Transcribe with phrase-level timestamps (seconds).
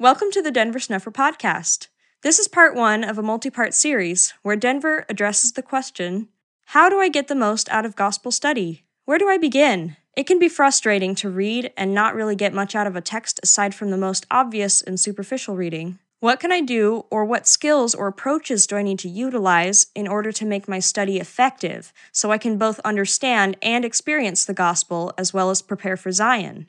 [0.00, 1.88] Welcome to the Denver Snuffer podcast.
[2.22, 6.28] This is part one of a multi part series where Denver addresses the question
[6.68, 8.86] How do I get the most out of gospel study?
[9.04, 9.98] Where do I begin?
[10.16, 13.40] It can be frustrating to read and not really get much out of a text
[13.42, 15.98] aside from the most obvious and superficial reading.
[16.20, 20.08] What can I do, or what skills or approaches do I need to utilize in
[20.08, 25.12] order to make my study effective so I can both understand and experience the gospel
[25.18, 26.68] as well as prepare for Zion?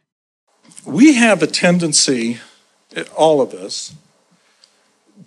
[0.85, 2.41] We have a tendency,
[3.15, 3.95] all of us,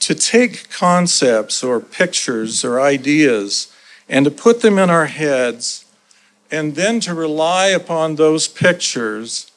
[0.01, 3.73] to take concepts or pictures or ideas
[4.09, 5.85] and to put them in our heads
[6.51, 9.51] and then to rely upon those pictures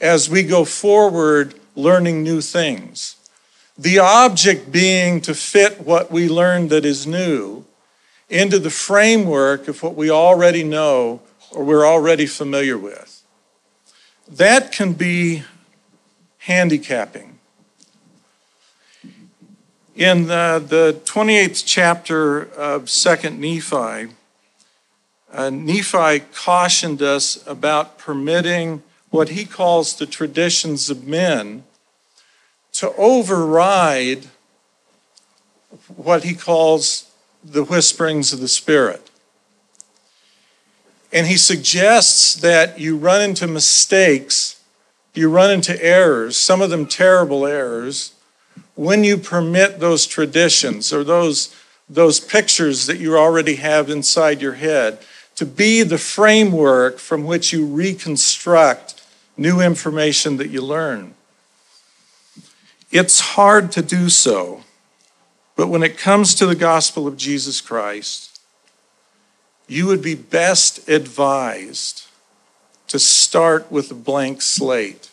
[0.00, 3.16] as we go forward learning new things.
[3.76, 7.64] The object being to fit what we learn that is new
[8.28, 11.20] into the framework of what we already know
[11.50, 13.22] or we're already familiar with.
[14.28, 15.44] That can be
[16.38, 17.27] handicapping.
[19.98, 24.14] In the, the 28th chapter of 2nd Nephi,
[25.32, 31.64] uh, Nephi cautioned us about permitting what he calls the traditions of men
[32.74, 34.26] to override
[35.96, 37.10] what he calls
[37.42, 39.10] the whisperings of the Spirit.
[41.12, 44.60] And he suggests that you run into mistakes,
[45.12, 48.14] you run into errors, some of them terrible errors,
[48.78, 51.52] when you permit those traditions or those,
[51.90, 54.96] those pictures that you already have inside your head
[55.34, 59.02] to be the framework from which you reconstruct
[59.36, 61.12] new information that you learn.
[62.92, 64.62] It's hard to do so,
[65.56, 68.40] but when it comes to the gospel of Jesus Christ,
[69.66, 72.06] you would be best advised
[72.86, 75.10] to start with a blank slate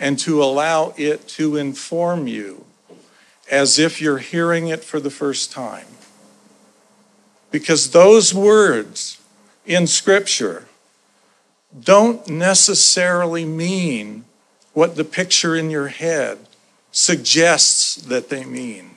[0.00, 2.64] and to allow it to inform you
[3.52, 5.86] as if you're hearing it for the first time.
[7.50, 9.20] Because those words
[9.66, 10.66] in Scripture
[11.78, 14.24] don't necessarily mean
[14.72, 16.38] what the picture in your head
[16.92, 18.92] suggests that they mean.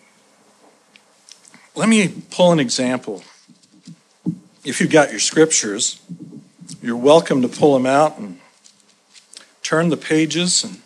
[1.75, 3.23] Let me pull an example.
[4.63, 5.99] If you've got your scriptures,
[6.81, 8.39] you're welcome to pull them out and
[9.63, 10.81] turn the pages and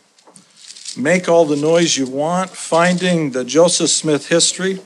[1.00, 4.80] make all the noise you want, finding the Joseph Smith history.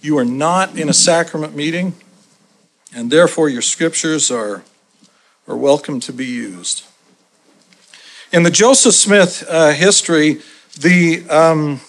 [0.00, 1.94] You are not in a sacrament meeting
[2.94, 4.62] and therefore your scriptures are,
[5.46, 6.84] are welcome to be used.
[8.32, 10.40] In the Joseph Smith uh, history,
[10.78, 11.80] the um,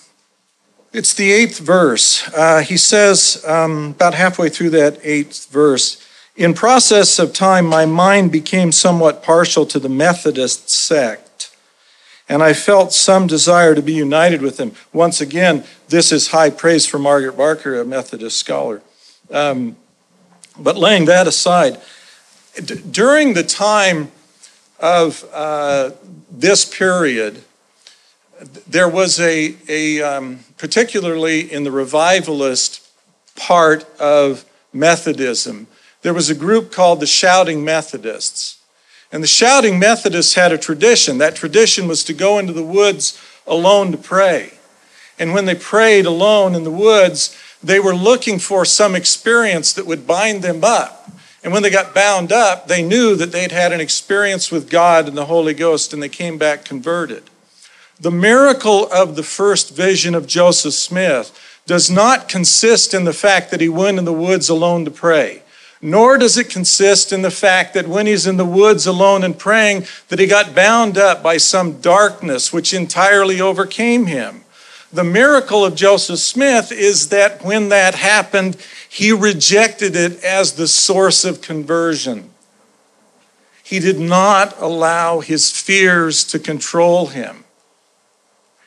[0.91, 2.27] it's the eighth verse.
[2.33, 6.05] Uh, he says um, about halfway through that eighth verse.
[6.35, 11.29] In process of time, my mind became somewhat partial to the Methodist sect,
[12.31, 14.71] and I felt some desire to be united with them.
[14.93, 18.81] Once again, this is high praise for Margaret Barker, a Methodist scholar.
[19.29, 19.75] Um,
[20.57, 21.81] but laying that aside,
[22.55, 24.13] d- during the time
[24.79, 25.91] of uh,
[26.31, 27.43] this period,
[28.65, 32.87] there was a, a um, particularly in the revivalist
[33.35, 35.67] part of Methodism,
[36.01, 38.60] there was a group called the Shouting Methodists.
[39.11, 41.17] And the Shouting Methodists had a tradition.
[41.17, 44.53] That tradition was to go into the woods alone to pray.
[45.19, 49.85] And when they prayed alone in the woods, they were looking for some experience that
[49.85, 51.11] would bind them up.
[51.43, 55.07] And when they got bound up, they knew that they'd had an experience with God
[55.07, 57.23] and the Holy Ghost, and they came back converted.
[57.99, 63.51] The miracle of the first vision of Joseph Smith does not consist in the fact
[63.51, 65.43] that he went in the woods alone to pray,
[65.81, 69.37] nor does it consist in the fact that when he's in the woods alone and
[69.37, 74.43] praying, that he got bound up by some darkness which entirely overcame him.
[74.93, 78.57] The miracle of Joseph Smith is that when that happened,
[78.89, 82.29] he rejected it as the source of conversion.
[83.63, 87.45] He did not allow his fears to control him.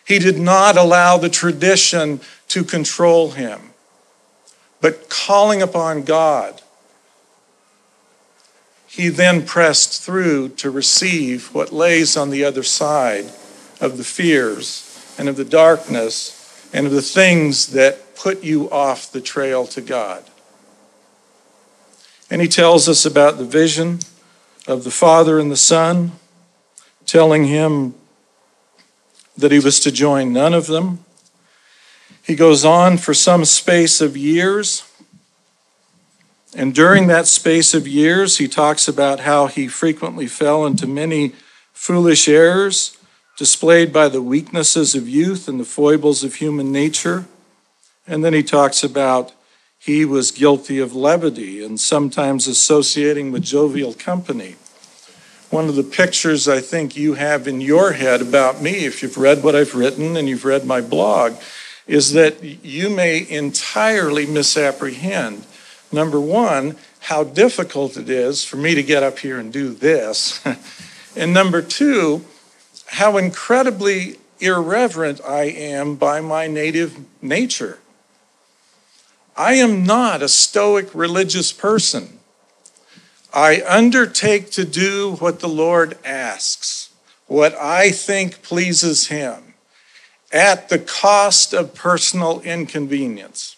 [0.07, 3.61] He did not allow the tradition to control him.
[4.81, 6.63] But calling upon God,
[8.95, 13.25] he then pressed through to receive what lays on the other side
[13.81, 19.11] of the fears and of the darkness and of the things that put you off
[19.11, 20.23] the trail to God.
[22.31, 23.99] And he tells us about the vision
[24.69, 26.13] of the Father and the Son,
[27.05, 27.95] telling him
[29.37, 31.05] that he was to join none of them.
[32.23, 34.89] He goes on for some space of years.
[36.57, 41.33] And during that space of years, he talks about how he frequently fell into many
[41.73, 42.97] foolish errors
[43.37, 47.27] displayed by the weaknesses of youth and the foibles of human nature.
[48.07, 49.33] And then he talks about
[49.79, 54.57] he was guilty of levity and sometimes associating with jovial company.
[55.51, 59.19] One of the pictures I think you have in your head about me, if you've
[59.19, 61.35] read what I've written and you've read my blog,
[61.87, 65.45] is that you may entirely misapprehend.
[65.95, 70.45] Number one, how difficult it is for me to get up here and do this.
[71.17, 72.25] and number two,
[72.87, 77.79] how incredibly irreverent I am by my native nature.
[79.37, 82.19] I am not a stoic religious person.
[83.33, 86.91] I undertake to do what the Lord asks,
[87.27, 89.55] what I think pleases Him,
[90.33, 93.57] at the cost of personal inconvenience.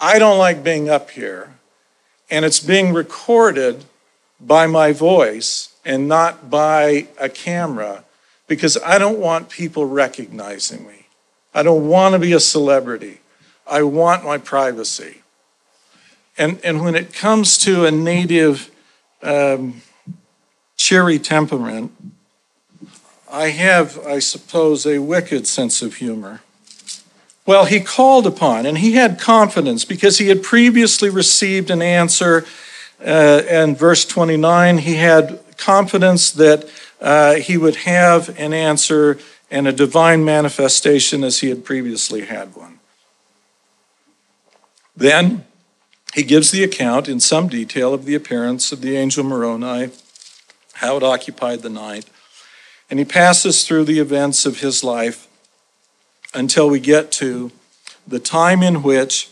[0.00, 1.54] I don't like being up here,
[2.30, 3.84] and it's being recorded
[4.40, 8.04] by my voice and not by a camera
[8.46, 11.06] because I don't want people recognizing me.
[11.54, 13.20] I don't want to be a celebrity.
[13.66, 15.22] I want my privacy.
[16.36, 18.70] And, and when it comes to a native
[19.22, 19.82] um,
[20.76, 21.92] cheery temperament,
[23.30, 26.42] I have, I suppose, a wicked sense of humor.
[27.46, 32.46] Well, he called upon and he had confidence because he had previously received an answer.
[33.00, 36.68] Uh, and verse 29, he had confidence that
[37.00, 39.18] uh, he would have an answer
[39.50, 42.78] and a divine manifestation as he had previously had one.
[44.96, 45.44] Then
[46.14, 49.90] he gives the account in some detail of the appearance of the angel Moroni,
[50.74, 52.06] how it occupied the night,
[52.88, 55.23] and he passes through the events of his life
[56.34, 57.50] until we get to
[58.06, 59.30] the time in which,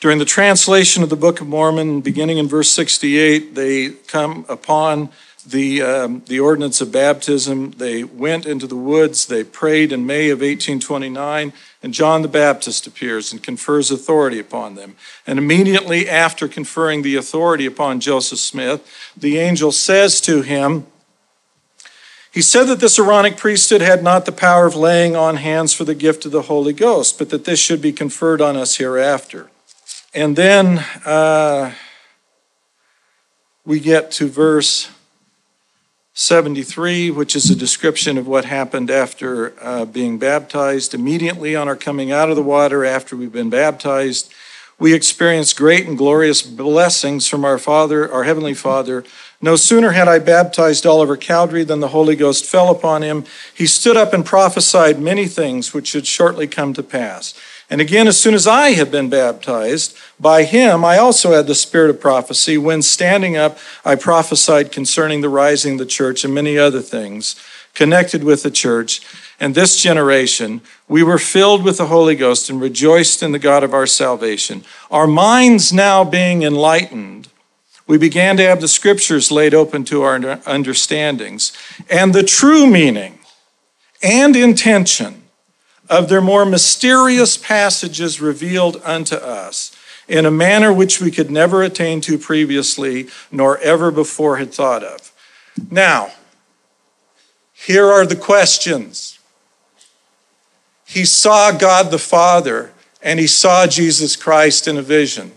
[0.00, 5.08] during the translation of the Book of Mormon, beginning in verse 68, they come upon
[5.46, 7.72] the, um, the ordinance of baptism.
[7.72, 11.52] They went into the woods, they prayed in May of 1829,
[11.82, 14.96] and John the Baptist appears and confers authority upon them.
[15.26, 20.86] And immediately after conferring the authority upon Joseph Smith, the angel says to him,
[22.34, 25.84] he said that this Aaronic priesthood had not the power of laying on hands for
[25.84, 29.50] the gift of the Holy Ghost, but that this should be conferred on us hereafter.
[30.12, 31.74] And then uh,
[33.64, 34.90] we get to verse
[36.14, 40.92] 73, which is a description of what happened after uh, being baptized.
[40.92, 44.32] Immediately on our coming out of the water after we've been baptized,
[44.78, 49.04] we experienced great and glorious blessings from our Father, our Heavenly Father.
[49.40, 53.24] No sooner had I baptized Oliver Cowdery than the Holy Ghost fell upon him.
[53.54, 57.34] He stood up and prophesied many things which should shortly come to pass.
[57.70, 61.54] And again, as soon as I had been baptized by him, I also had the
[61.54, 62.58] spirit of prophecy.
[62.58, 67.36] When standing up, I prophesied concerning the rising of the church and many other things
[67.74, 69.00] connected with the church.
[69.40, 73.64] And this generation, we were filled with the Holy Ghost and rejoiced in the God
[73.64, 74.64] of our salvation.
[74.90, 77.28] Our minds now being enlightened,
[77.86, 81.52] we began to have the scriptures laid open to our understandings
[81.90, 83.18] and the true meaning
[84.02, 85.24] and intention
[85.90, 89.76] of their more mysterious passages revealed unto us
[90.08, 94.82] in a manner which we could never attain to previously, nor ever before had thought
[94.82, 95.12] of.
[95.70, 96.12] Now,
[97.52, 99.13] here are the questions.
[100.94, 102.70] He saw God the Father
[103.02, 105.32] and he saw Jesus Christ in a vision.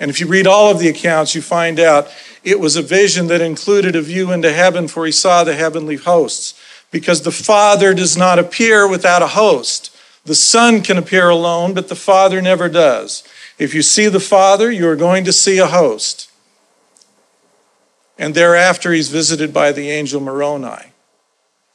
[0.00, 2.08] And if you read all of the accounts, you find out
[2.42, 5.96] it was a vision that included a view into heaven, for he saw the heavenly
[5.96, 6.58] hosts
[6.90, 9.94] because the Father does not appear without a host.
[10.24, 13.24] The Son can appear alone, but the Father never does.
[13.58, 16.30] If you see the Father, you are going to see a host.
[18.16, 20.92] And thereafter, he's visited by the angel Moroni,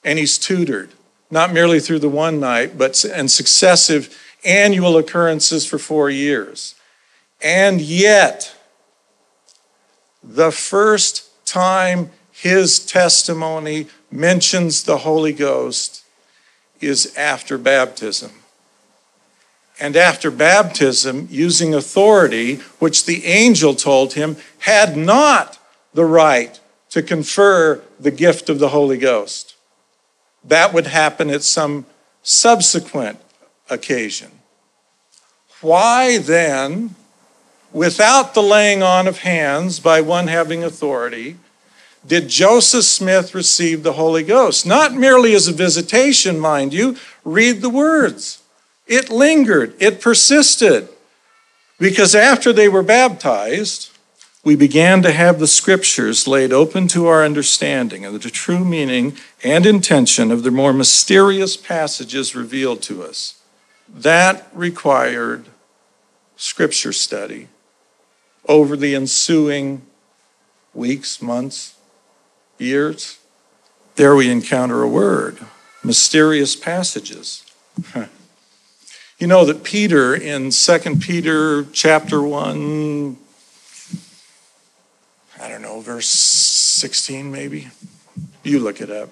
[0.04, 0.90] and he's tutored,
[1.34, 6.76] not merely through the one night, but and successive annual occurrences for four years.
[7.42, 8.56] And yet,
[10.24, 16.04] the first time his testimony mentions the Holy Ghost
[16.80, 18.32] is after baptism.
[19.80, 25.58] And after baptism, using authority, which the angel told him had not
[25.96, 26.60] the right
[26.92, 29.53] to confer the gift of the Holy Ghost.
[30.44, 31.86] That would happen at some
[32.22, 33.20] subsequent
[33.70, 34.32] occasion.
[35.62, 36.96] Why then,
[37.72, 41.38] without the laying on of hands by one having authority,
[42.06, 44.66] did Joseph Smith receive the Holy Ghost?
[44.66, 46.98] Not merely as a visitation, mind you.
[47.24, 48.42] Read the words.
[48.88, 50.90] It lingered, it persisted.
[51.80, 53.90] Because after they were baptized,
[54.44, 59.16] we began to have the scriptures laid open to our understanding of the true meaning
[59.42, 63.42] and intention of the more mysterious passages revealed to us.
[63.88, 65.46] That required
[66.36, 67.48] scripture study
[68.46, 69.84] over the ensuing
[70.74, 71.76] weeks, months,
[72.58, 73.20] years.
[73.96, 75.40] There we encounter a word
[75.84, 77.46] mysterious passages.
[79.20, 83.18] you know that Peter in 2 Peter chapter 1
[85.44, 87.68] I don't know, verse 16 maybe.
[88.44, 89.10] You look it up.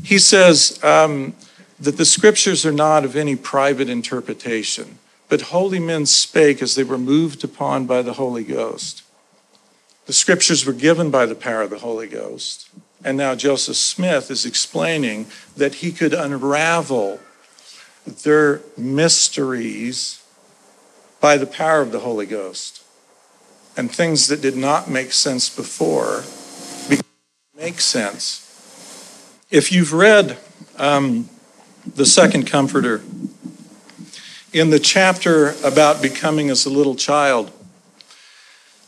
[0.00, 1.34] He says um,
[1.80, 6.84] that the scriptures are not of any private interpretation, but holy men spake as they
[6.84, 9.02] were moved upon by the Holy Ghost.
[10.06, 12.68] The scriptures were given by the power of the Holy Ghost.
[13.04, 15.26] And now Joseph Smith is explaining
[15.56, 17.18] that he could unravel
[18.22, 20.22] their mysteries
[21.20, 22.79] by the power of the Holy Ghost
[23.80, 26.22] and things that did not make sense before
[27.56, 28.46] make sense.
[29.50, 30.36] If you've read
[30.76, 31.28] um,
[31.94, 33.02] the second comforter,
[34.52, 37.52] in the chapter about becoming as a little child,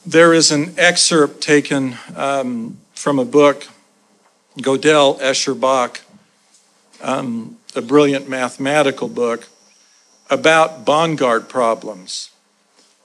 [0.04, 3.68] there is an excerpt taken um, from a book,
[4.58, 6.00] Gödel Escher Bach,
[7.02, 9.48] um, a brilliant mathematical book,
[10.28, 12.31] about Bongard problems.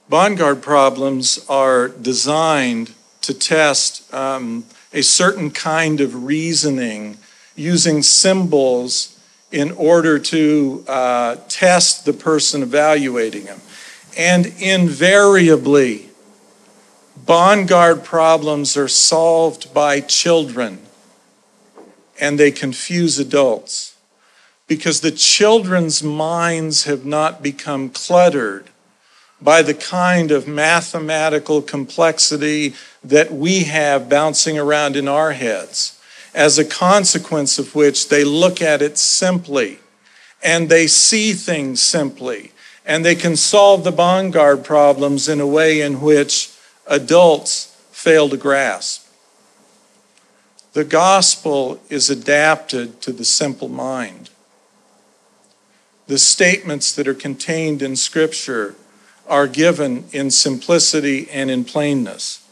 [0.10, 7.18] Bongard problems are designed to test um, a certain kind of reasoning
[7.58, 9.20] using symbols
[9.52, 13.60] in order to uh, test the person evaluating them.
[14.18, 16.10] And invariably,
[17.26, 20.80] Bongard problems are solved by children
[22.20, 23.98] and they confuse adults
[24.68, 28.70] because the children's minds have not become cluttered
[29.41, 36.00] by the kind of mathematical complexity that we have bouncing around in our heads,
[36.34, 39.79] as a consequence of which they look at it simply
[40.44, 42.51] and they see things simply
[42.86, 46.51] and they can solve the Bongard problems in a way in which
[46.88, 49.06] adults fail to grasp.
[50.72, 54.29] The gospel is adapted to the simple mind.
[56.08, 58.75] The statements that are contained in Scripture
[59.27, 62.43] are given in simplicity and in plainness.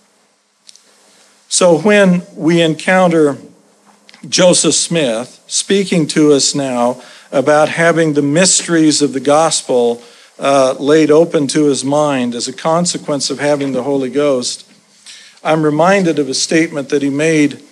[1.47, 3.37] So when we encounter
[4.27, 7.01] Joseph Smith speaking to us now
[7.31, 10.01] about having the mysteries of the gospel
[10.37, 14.69] uh, laid open to his mind as a consequence of having the Holy Ghost,
[15.43, 17.63] I'm reminded of a statement that he made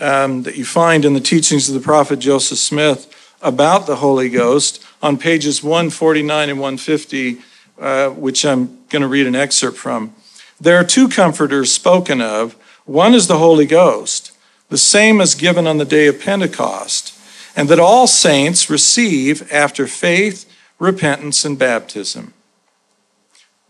[0.00, 4.28] um, that you find in the teachings of the prophet Joseph Smith about the Holy
[4.28, 7.40] Ghost on pages 149 and 150
[7.78, 10.14] uh, which I'm going to read an excerpt from.
[10.60, 12.54] There are two comforters spoken of.
[12.84, 14.32] One is the Holy Ghost,
[14.68, 17.18] the same as given on the day of Pentecost,
[17.56, 22.34] and that all saints receive after faith, repentance, and baptism.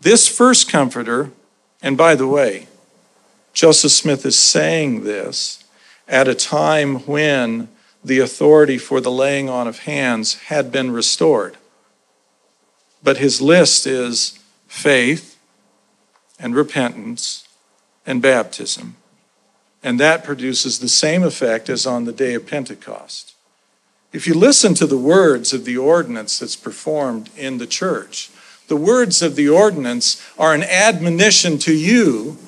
[0.01, 1.31] This first comforter,
[1.81, 2.67] and by the way,
[3.53, 5.63] Joseph Smith is saying this
[6.07, 7.69] at a time when
[8.03, 11.57] the authority for the laying on of hands had been restored.
[13.05, 15.37] But his list is faith
[16.39, 17.47] and repentance
[18.03, 18.95] and baptism.
[19.83, 23.35] And that produces the same effect as on the day of Pentecost.
[24.11, 28.31] If you listen to the words of the ordinance that's performed in the church,
[28.69, 32.39] the words of the ordinance are an admonition to you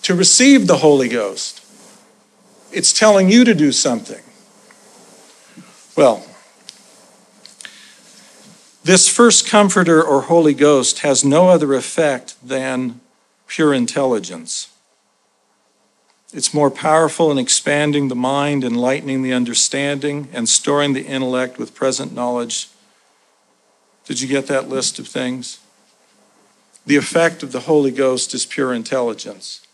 [0.00, 1.62] to receive the Holy Ghost.
[2.72, 4.22] It's telling you to do something.
[5.94, 6.24] Well,
[8.86, 13.00] this first comforter or Holy Ghost has no other effect than
[13.48, 14.68] pure intelligence.
[16.32, 21.74] It's more powerful in expanding the mind, enlightening the understanding, and storing the intellect with
[21.74, 22.68] present knowledge.
[24.04, 25.58] Did you get that list of things?
[26.86, 29.66] The effect of the Holy Ghost is pure intelligence.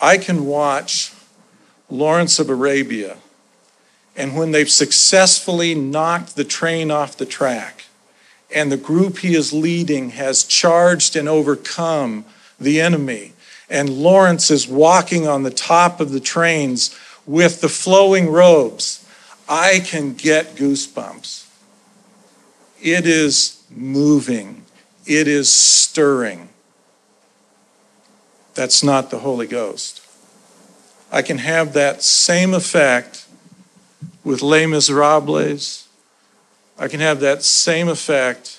[0.00, 1.12] I can watch
[1.90, 3.18] Lawrence of Arabia
[4.16, 7.84] and when they've successfully knocked the train off the track,
[8.54, 12.24] and the group he is leading has charged and overcome
[12.60, 13.32] the enemy,
[13.68, 19.04] and Lawrence is walking on the top of the trains with the flowing robes,
[19.48, 21.46] I can get goosebumps.
[22.80, 24.64] It is moving,
[25.06, 26.50] it is stirring.
[28.54, 30.00] That's not the Holy Ghost.
[31.10, 33.23] I can have that same effect
[34.24, 35.86] with Les Miserables,
[36.78, 38.58] I can have that same effect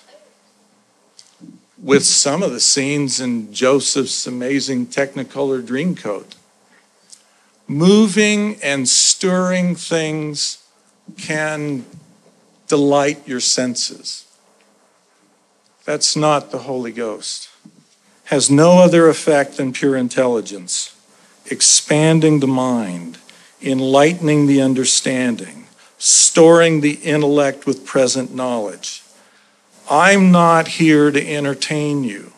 [1.82, 6.36] with some of the scenes in Joseph's amazing Technicolor Dreamcoat.
[7.68, 10.64] Moving and stirring things
[11.18, 11.86] can
[12.68, 14.26] delight your senses.
[15.84, 17.50] That's not the Holy Ghost.
[18.26, 20.96] Has no other effect than pure intelligence,
[21.46, 23.20] expanding the mind,
[23.66, 25.66] enlightening the understanding,
[25.98, 29.04] storing the intellect with present knowledge.
[29.90, 32.32] I'm not here to entertain you.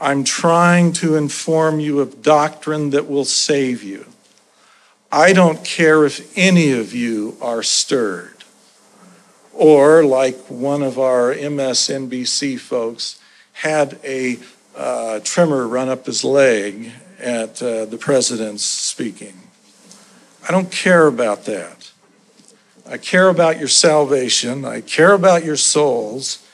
[0.00, 4.06] I'm trying to inform you of doctrine that will save you.
[5.12, 8.44] I don't care if any of you are stirred.
[9.52, 13.20] Or, like one of our MSNBC folks,
[13.52, 14.38] had a
[14.74, 19.34] uh, trimmer run up his leg at uh, the president's speaking.
[20.46, 21.92] I don't care about that.
[22.86, 24.64] I care about your salvation.
[24.64, 26.46] I care about your souls.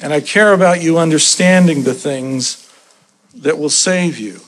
[0.00, 2.70] And I care about you understanding the things
[3.34, 4.40] that will save you.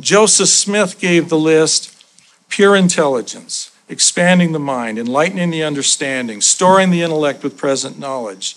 [0.00, 2.04] Joseph Smith gave the list
[2.48, 8.56] pure intelligence, expanding the mind, enlightening the understanding, storing the intellect with present knowledge.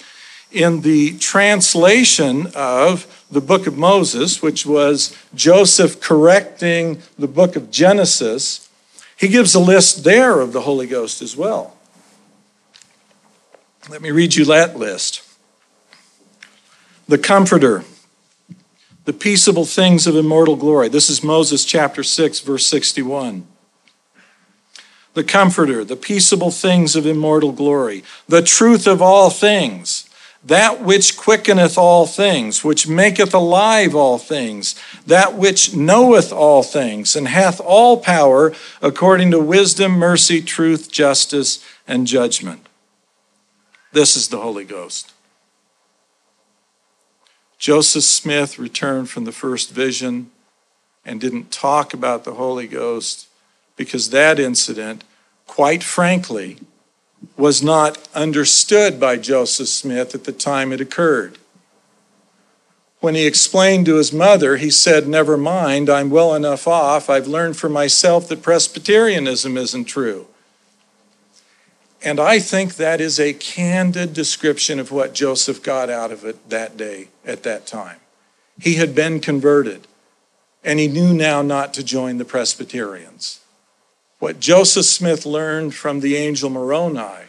[0.51, 7.71] In the translation of the book of Moses, which was Joseph correcting the book of
[7.71, 8.64] Genesis,
[9.17, 11.75] he gives a list there of the Holy Ghost as well.
[13.89, 15.21] Let me read you that list.
[17.07, 17.83] The Comforter,
[19.05, 20.89] the peaceable things of immortal glory.
[20.89, 23.47] This is Moses chapter 6, verse 61
[25.15, 30.04] the Comforter, the peaceable things of immortal glory, the truth of all things,
[30.45, 34.75] that which quickeneth all things, which maketh alive all things,
[35.07, 41.65] that which knoweth all things, and hath all power according to wisdom, mercy, truth, justice,
[41.87, 42.67] and judgment.
[43.91, 45.13] This is the Holy Ghost.
[47.57, 50.29] Joseph Smith returned from the first vision
[51.03, 53.27] and didn't talk about the Holy Ghost
[53.75, 55.03] because that incident,
[55.47, 56.59] quite frankly,
[57.37, 61.37] was not understood by Joseph Smith at the time it occurred.
[62.99, 67.09] When he explained to his mother, he said, Never mind, I'm well enough off.
[67.09, 70.27] I've learned for myself that Presbyterianism isn't true.
[72.03, 76.49] And I think that is a candid description of what Joseph got out of it
[76.49, 77.97] that day, at that time.
[78.59, 79.87] He had been converted,
[80.63, 83.39] and he knew now not to join the Presbyterians.
[84.25, 87.27] What Joseph Smith learned from the angel Moroni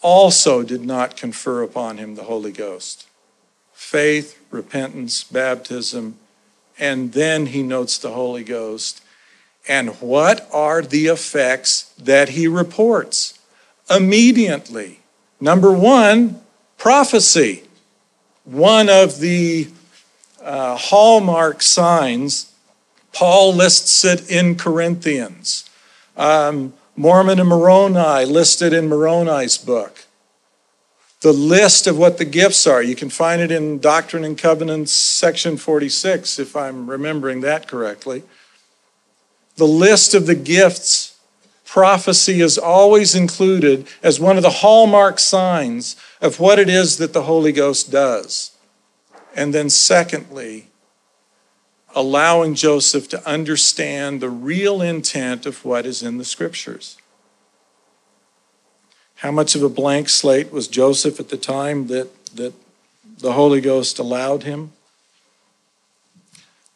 [0.00, 3.06] also did not confer upon him the Holy Ghost.
[3.74, 6.16] Faith, repentance, baptism,
[6.78, 9.02] and then he notes the Holy Ghost.
[9.68, 13.38] And what are the effects that he reports?
[13.90, 15.00] Immediately.
[15.38, 16.40] Number one,
[16.78, 17.64] prophecy.
[18.44, 19.68] One of the
[20.42, 22.54] uh, hallmark signs,
[23.12, 25.65] Paul lists it in Corinthians.
[26.16, 30.06] Um, Mormon and Moroni listed in Moroni's book.
[31.20, 34.92] The list of what the gifts are, you can find it in Doctrine and Covenants,
[34.92, 38.22] section 46, if I'm remembering that correctly.
[39.56, 41.18] The list of the gifts,
[41.64, 47.12] prophecy is always included as one of the hallmark signs of what it is that
[47.12, 48.52] the Holy Ghost does.
[49.34, 50.68] And then, secondly,
[51.96, 56.98] allowing Joseph to understand the real intent of what is in the scriptures.
[59.16, 62.52] How much of a blank slate was Joseph at the time that, that
[63.18, 64.72] the Holy Ghost allowed him?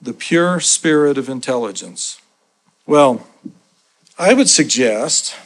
[0.01, 2.19] The pure spirit of intelligence.
[2.87, 3.27] Well,
[4.19, 5.37] I would suggest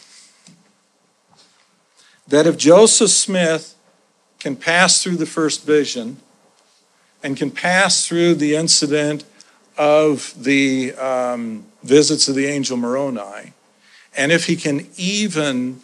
[2.29, 3.75] that if Joseph Smith
[4.39, 6.19] can pass through the first vision
[7.25, 9.25] and can pass through the incident
[9.77, 13.53] of the um, visits of the angel Moroni,
[14.17, 15.81] and if he can even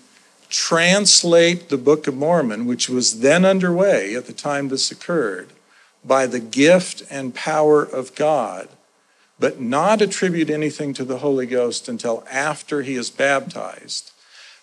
[0.49, 5.49] translate the Book of Mormon, which was then underway at the time this occurred,
[6.05, 8.69] by the gift and power of God,
[9.39, 14.13] but not attribute anything to the Holy Ghost until after he is baptized,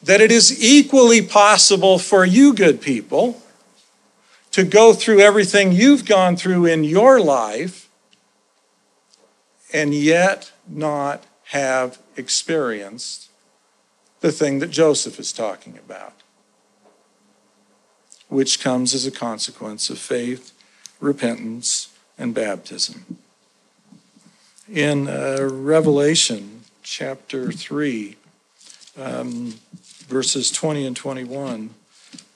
[0.01, 3.41] that it is equally possible for you, good people,
[4.51, 7.87] to go through everything you've gone through in your life
[9.73, 13.30] and yet not have experienced
[14.21, 16.13] the thing that Joseph is talking about,
[18.27, 20.51] which comes as a consequence of faith,
[20.99, 23.17] repentance, and baptism.
[24.71, 28.15] In uh, Revelation chapter 3,
[28.97, 29.53] um,
[30.08, 31.69] verses 20 and 21,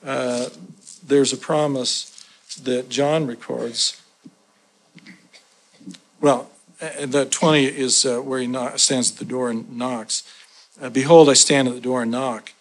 [0.04, 0.48] uh,
[1.06, 2.26] there's a promise
[2.62, 4.02] that John records
[6.22, 6.51] well,
[6.82, 10.24] the 20 is uh, where he stands at the door and knocks.
[10.80, 12.52] Uh, Behold, I stand at the door and knock.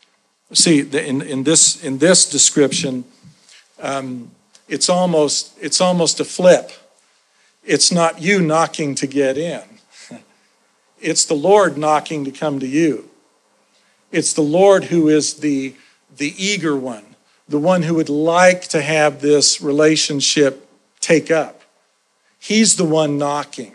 [0.53, 3.05] See, the, in, in, this, in this description,
[3.81, 4.31] um,
[4.67, 6.71] it's, almost, it's almost a flip.
[7.63, 9.63] It's not you knocking to get in,
[11.01, 13.09] it's the Lord knocking to come to you.
[14.11, 15.73] It's the Lord who is the,
[16.15, 17.15] the eager one,
[17.47, 20.67] the one who would like to have this relationship
[20.99, 21.61] take up.
[22.37, 23.73] He's the one knocking.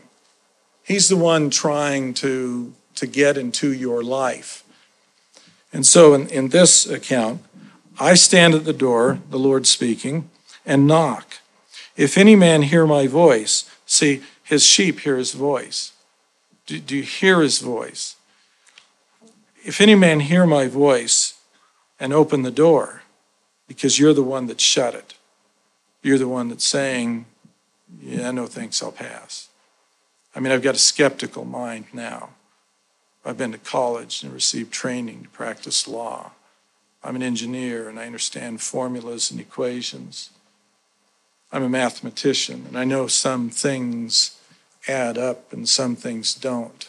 [0.87, 4.63] He's the one trying to, to get into your life.
[5.73, 7.43] And so in, in this account,
[7.99, 10.31] I stand at the door, the Lord speaking,
[10.65, 11.39] and knock.
[11.97, 15.93] If any man hear my voice, see, his sheep hear his voice.
[16.67, 18.15] Do, do you hear his voice?
[19.65, 21.35] If any man hear my voice
[21.99, 23.03] and open the door,
[23.67, 25.15] because you're the one that shut it,
[26.01, 27.27] you're the one that's saying,
[28.01, 29.49] Yeah, no thanks, I'll pass.
[30.37, 32.29] I mean, I've got a skeptical mind now.
[33.25, 36.33] I've been to college and received training to practice law.
[37.03, 40.29] I'm an engineer and I understand formulas and equations.
[41.51, 44.39] I'm a mathematician and I know some things
[44.87, 46.87] add up and some things don't.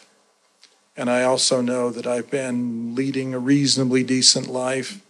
[0.94, 5.00] And I also know that I've been leading a reasonably decent life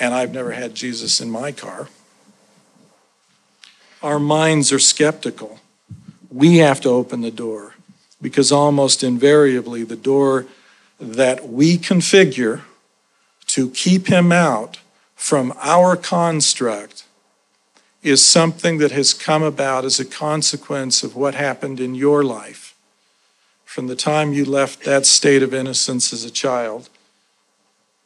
[0.00, 1.88] and I've never had Jesus in my car.
[4.02, 5.60] Our minds are skeptical
[6.34, 7.74] we have to open the door
[8.20, 10.46] because almost invariably the door
[10.98, 12.62] that we configure
[13.46, 14.78] to keep him out
[15.14, 17.04] from our construct
[18.02, 22.74] is something that has come about as a consequence of what happened in your life
[23.64, 26.88] from the time you left that state of innocence as a child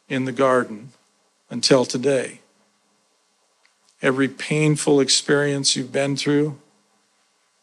[0.07, 0.91] in the garden
[1.49, 2.39] until today.
[4.01, 6.57] Every painful experience you've been through,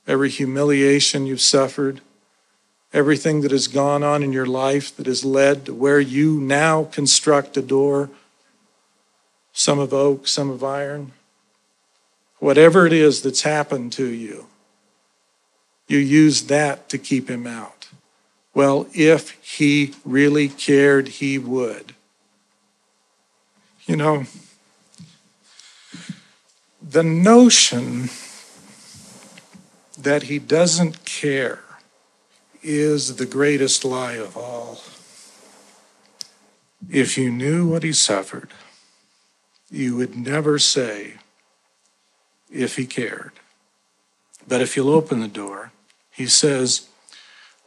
[0.06, 2.00] every humiliation you've suffered,
[2.92, 6.84] everything that has gone on in your life that has led to where you now
[6.84, 8.08] construct a door,
[9.52, 11.12] some of oak, some of iron.
[12.38, 14.46] Whatever it is that's happened to you,
[15.88, 17.88] you use that to keep him out.
[18.54, 21.94] Well, if he really cared, he would.
[23.86, 24.24] You know,
[26.82, 28.08] the notion
[30.06, 31.64] that he doesn't care
[32.62, 34.78] is the greatest lie of all.
[36.88, 38.50] If you knew what he suffered,
[39.68, 41.14] you would never say
[42.52, 43.32] if he cared.
[44.46, 45.72] But if you'll open the door,
[46.12, 46.86] he says,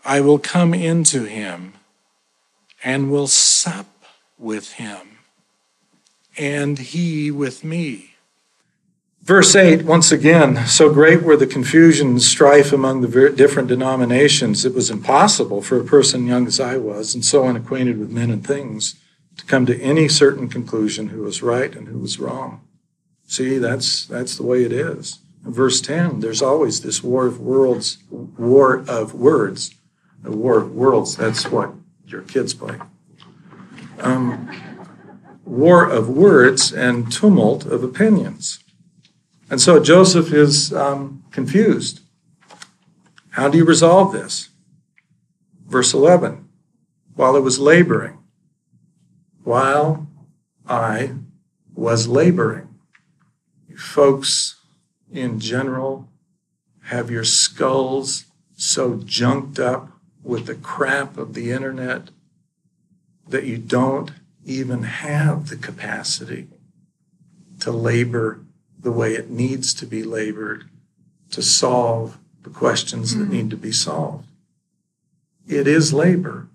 [0.06, 1.73] I will come into him
[2.82, 4.06] and will sup
[4.38, 5.17] with him,
[6.38, 8.13] and he with me.
[9.29, 14.65] Verse 8, once again, so great were the confusion and strife among the different denominations,
[14.65, 18.31] it was impossible for a person young as I was and so unacquainted with men
[18.31, 18.95] and things
[19.37, 22.61] to come to any certain conclusion who was right and who was wrong.
[23.27, 25.19] See, that's, that's the way it is.
[25.45, 29.75] In verse 10, there's always this war of worlds, war of words.
[30.23, 31.71] A war of worlds, that's what
[32.07, 32.79] your kids play.
[33.99, 34.49] Um,
[35.45, 38.63] war of words and tumult of opinions.
[39.49, 42.01] And so Joseph is um, confused.
[43.31, 44.49] How do you resolve this?
[45.67, 46.47] Verse 11
[47.15, 48.19] While I was laboring,
[49.43, 50.07] while
[50.67, 51.13] I
[51.73, 52.67] was laboring.
[53.75, 54.59] folks
[55.12, 56.09] in general
[56.83, 58.25] have your skulls
[58.57, 59.89] so junked up
[60.21, 62.09] with the crap of the internet
[63.27, 64.12] that you don't
[64.43, 66.47] even have the capacity
[67.59, 68.41] to labor
[68.79, 70.65] the way it needs to be labored
[71.31, 73.33] to solve the questions that hmm.
[73.33, 74.25] need to be solved.
[75.47, 76.47] It is labor.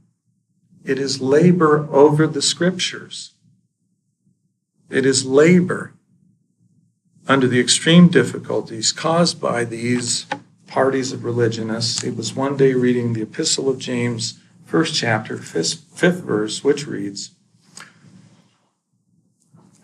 [0.84, 3.32] It is labor over the scriptures.
[4.90, 5.94] It is labor
[7.26, 10.26] under the extreme difficulties caused by these
[10.66, 12.04] parties of religionists.
[12.04, 16.86] It was one day reading the Epistle of James, first chapter, fifth, fifth verse, which
[16.86, 17.30] reads,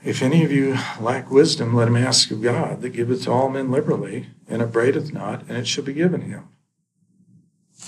[0.02, 3.48] if any of you lack wisdom, let him ask of God, that giveth to all
[3.48, 6.48] men liberally, and upbraideth not, and it shall be given him.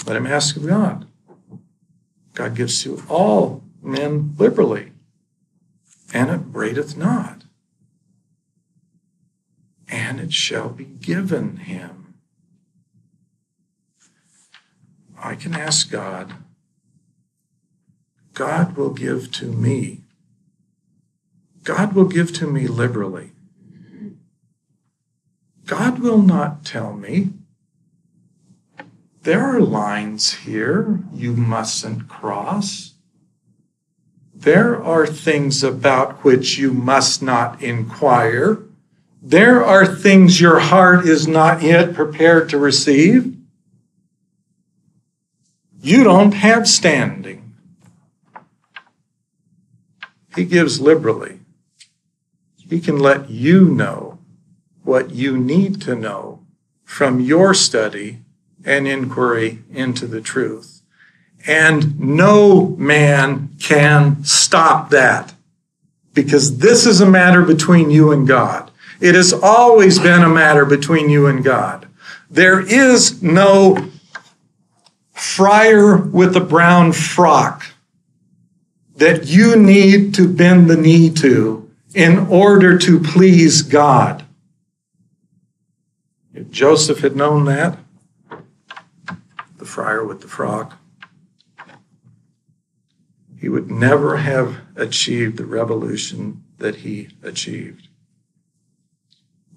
[0.07, 1.07] Let him ask of God.
[2.35, 4.93] God gives to all men liberally,
[6.13, 7.45] and upbraideth not,
[9.89, 12.15] and it shall be given him.
[15.23, 16.35] I can ask God.
[18.35, 20.01] God will give to me
[21.63, 23.33] God will give to me liberally.
[25.67, 27.31] God will not tell me
[29.23, 32.95] there are lines here you mustn't cross.
[34.35, 38.59] There are things about which you must not inquire.
[39.23, 43.37] There are things your heart is not yet prepared to receive.
[45.81, 47.55] You don't have standing.
[50.35, 51.42] He gives liberally.
[52.73, 54.19] He can let you know
[54.83, 56.41] what you need to know
[56.85, 58.21] from your study
[58.65, 60.81] and inquiry into the truth.
[61.47, 65.35] And no man can stop that
[66.15, 68.71] because this is a matter between you and God.
[69.03, 71.87] It has always been a matter between you and God.
[72.31, 73.91] There is no
[75.13, 77.67] friar with a brown frock
[78.97, 81.62] that you need to bend the knee to
[81.95, 84.25] in order to please God.
[86.35, 87.79] If Joseph had known that,
[89.59, 90.79] the friar with the frock,
[93.39, 97.89] he would never have achieved the revolution that he achieved.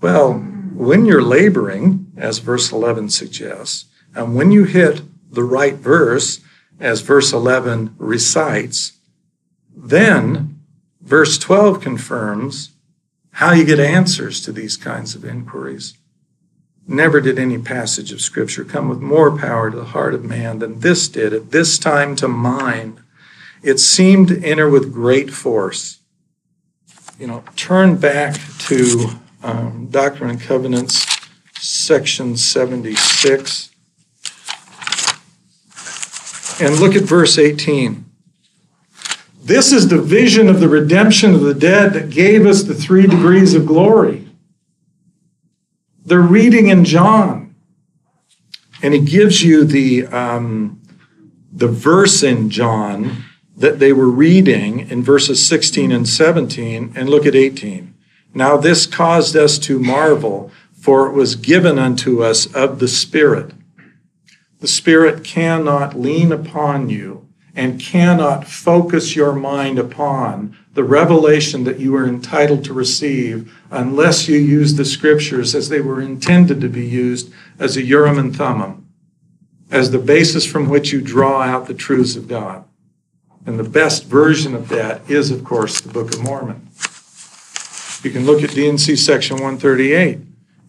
[0.02, 6.42] Well, when you're laboring, as verse 11 suggests, and when you hit the right verse,
[6.80, 8.94] as verse 11 recites,
[9.76, 10.55] then
[11.06, 12.72] verse 12 confirms
[13.32, 15.94] how you get answers to these kinds of inquiries.
[16.88, 20.60] Never did any passage of Scripture come with more power to the heart of man
[20.60, 23.02] than this did at this time to mine.
[23.64, 26.00] It seemed to enter with great force.
[27.18, 29.10] You know, turn back to
[29.42, 31.06] um, Doctrine and Covenants,
[31.60, 33.72] section 76,
[36.62, 38.06] and look at verse 18.
[39.46, 43.06] This is the vision of the redemption of the dead that gave us the three
[43.06, 44.28] degrees of glory.
[46.04, 47.54] They're reading in John.
[48.82, 50.82] And he gives you the, um,
[51.54, 53.24] the verse in John
[53.56, 56.94] that they were reading in verses 16 and 17.
[56.96, 57.94] And look at 18.
[58.34, 63.52] Now this caused us to marvel, for it was given unto us of the Spirit.
[64.60, 67.25] The Spirit cannot lean upon you
[67.56, 74.28] and cannot focus your mind upon the revelation that you are entitled to receive unless
[74.28, 78.36] you use the scriptures as they were intended to be used as a Urim and
[78.36, 78.86] Thummim,
[79.72, 82.66] as the basis from which you draw out the truths of God.
[83.46, 86.68] And the best version of that is, of course, the Book of Mormon.
[88.04, 90.20] You can look at D&C section 138,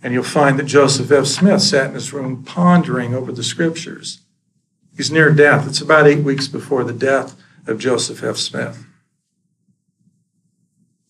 [0.03, 1.27] and you'll find that Joseph F.
[1.27, 4.21] Smith sat in his room pondering over the scriptures.
[4.97, 5.69] He's near death.
[5.69, 8.37] It's about eight weeks before the death of Joseph F.
[8.37, 8.87] Smith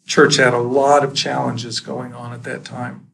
[0.07, 3.09] church had a lot of challenges going on at that time.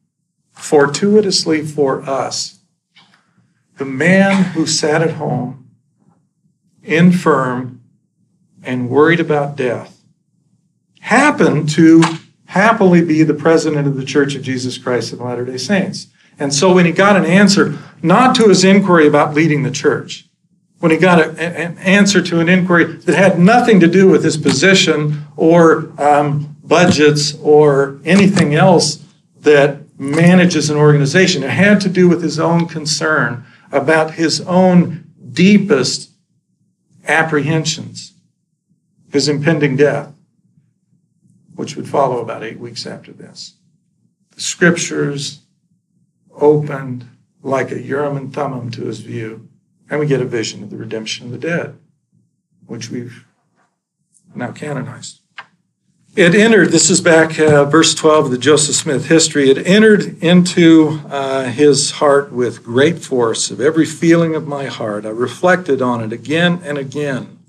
[0.52, 2.61] Fortuitously for us,
[3.78, 5.70] the man who sat at home,
[6.82, 7.80] infirm,
[8.62, 10.02] and worried about death
[11.00, 12.02] happened to
[12.46, 16.08] happily be the president of the Church of Jesus Christ of Latter day Saints.
[16.38, 20.28] And so when he got an answer, not to his inquiry about leading the church,
[20.83, 24.25] when he got a, an answer to an inquiry that had nothing to do with
[24.25, 28.97] his position or um, budgets or anything else
[29.42, 31.45] that manages an organization.
[31.45, 36.11] It had to do with his own concern about his own deepest
[37.07, 38.14] apprehensions,
[39.12, 40.12] his impending death,
[41.55, 43.55] which would follow about eight weeks after this.
[44.35, 45.42] The scriptures
[46.33, 47.09] opened
[47.40, 49.49] like a Urim and Thummim to his view,
[49.92, 51.78] and we get a vision of the redemption of the dead,
[52.64, 53.26] which we've
[54.35, 55.20] now canonized.
[56.16, 59.50] It entered, this is back uh, verse 12 of the Joseph Smith history.
[59.50, 65.05] It entered into uh, his heart with great force of every feeling of my heart.
[65.05, 67.40] I reflected on it again and again.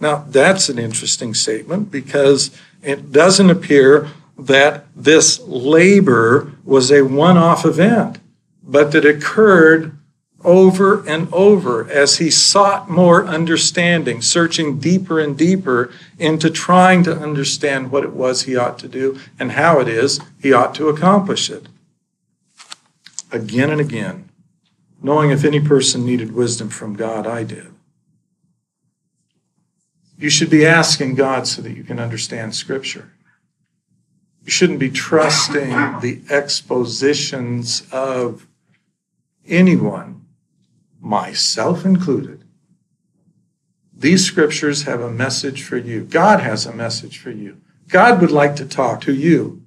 [0.00, 7.36] Now, that's an interesting statement because it doesn't appear that this labor was a one
[7.36, 8.18] off event,
[8.62, 9.98] but that occurred
[10.44, 17.16] over and over as he sought more understanding, searching deeper and deeper into trying to
[17.16, 20.88] understand what it was he ought to do and how it is he ought to
[20.88, 21.66] accomplish it.
[23.32, 24.28] Again and again,
[25.02, 27.72] knowing if any person needed wisdom from God, I did.
[30.18, 33.10] You should be asking God so that you can understand Scripture.
[34.44, 38.46] You shouldn't be trusting the expositions of
[39.46, 40.23] anyone
[41.04, 42.44] myself included,
[43.96, 46.04] these scriptures have a message for you.
[46.04, 47.60] God has a message for you.
[47.88, 49.62] God would like to talk to you,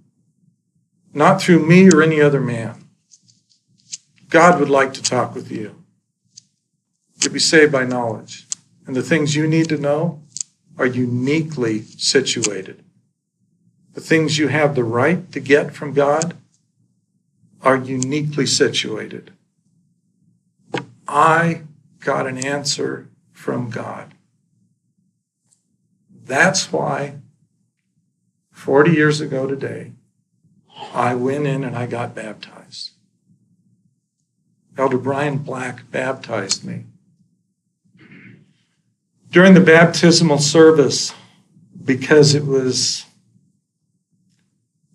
[1.13, 2.89] not through me or any other man.
[4.29, 5.83] God would like to talk with you.
[7.21, 8.45] You'll be saved by knowledge.
[8.85, 10.21] And the things you need to know
[10.77, 12.83] are uniquely situated.
[13.93, 16.35] The things you have the right to get from God
[17.61, 19.31] are uniquely situated.
[21.07, 21.63] I
[21.99, 24.13] got an answer from God.
[26.25, 27.15] That's why
[28.51, 29.93] 40 years ago today,
[30.93, 32.91] I went in and I got baptized.
[34.77, 36.83] Elder Brian Black baptized me.
[39.29, 41.13] During the baptismal service,
[41.83, 43.05] because it was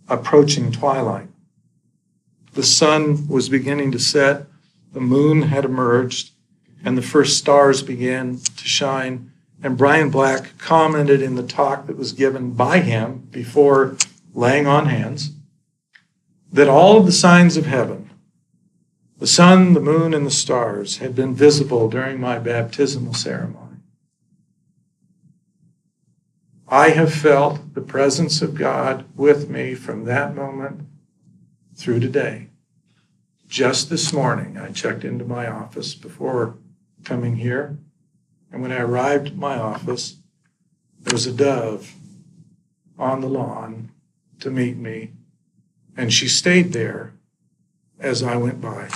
[0.09, 1.29] approaching twilight,
[2.53, 4.47] the sun was beginning to set,
[4.93, 6.33] the moon had emerged,
[6.85, 9.33] and the first stars began to shine.
[9.63, 13.97] And Brian Black commented in the talk that was given by him before
[14.35, 15.31] laying on hands
[16.53, 18.11] that all of the signs of heaven,
[19.19, 23.77] the sun, the moon, and the stars, had been visible during my baptismal ceremony.
[26.69, 30.83] I have felt the presence of God with me from that moment
[31.75, 32.49] through today.
[33.53, 36.57] Just this morning, I checked into my office before
[37.05, 37.77] coming here,
[38.51, 40.17] and when I arrived at my office,
[41.01, 41.93] there was a dove
[42.99, 43.91] on the lawn
[44.41, 45.13] to meet me,
[45.99, 47.13] and she stayed there
[48.01, 48.89] as I went by.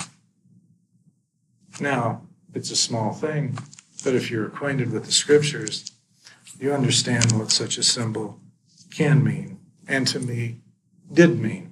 [1.78, 2.22] Now,
[2.54, 3.58] it's a small thing,
[4.04, 5.92] but if you're acquainted with the scriptures,
[6.58, 8.40] you understand what such a symbol
[8.90, 10.62] can mean, and to me,
[11.12, 11.65] did mean.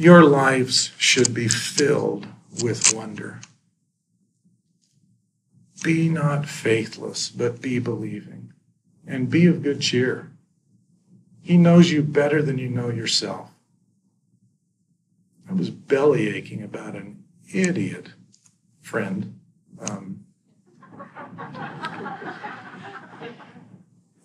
[0.00, 2.26] Your lives should be filled
[2.62, 3.42] with wonder.
[5.84, 8.54] Be not faithless, but be believing,
[9.06, 10.30] and be of good cheer.
[11.42, 13.50] He knows you better than you know yourself.
[15.46, 18.14] I was belly aching about an idiot
[18.80, 19.38] friend.
[19.80, 20.24] Um,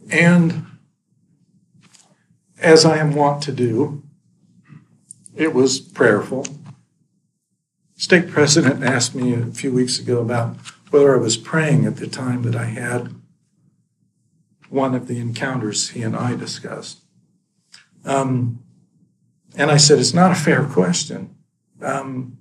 [0.10, 0.68] and
[2.62, 4.05] as I am wont to do,
[5.36, 6.46] it was prayerful.
[7.96, 10.56] State president asked me a few weeks ago about
[10.90, 13.14] whether I was praying at the time that I had
[14.70, 17.02] one of the encounters he and I discussed.
[18.04, 18.60] Um,
[19.56, 21.36] and I said, It's not a fair question.
[21.82, 22.38] Um,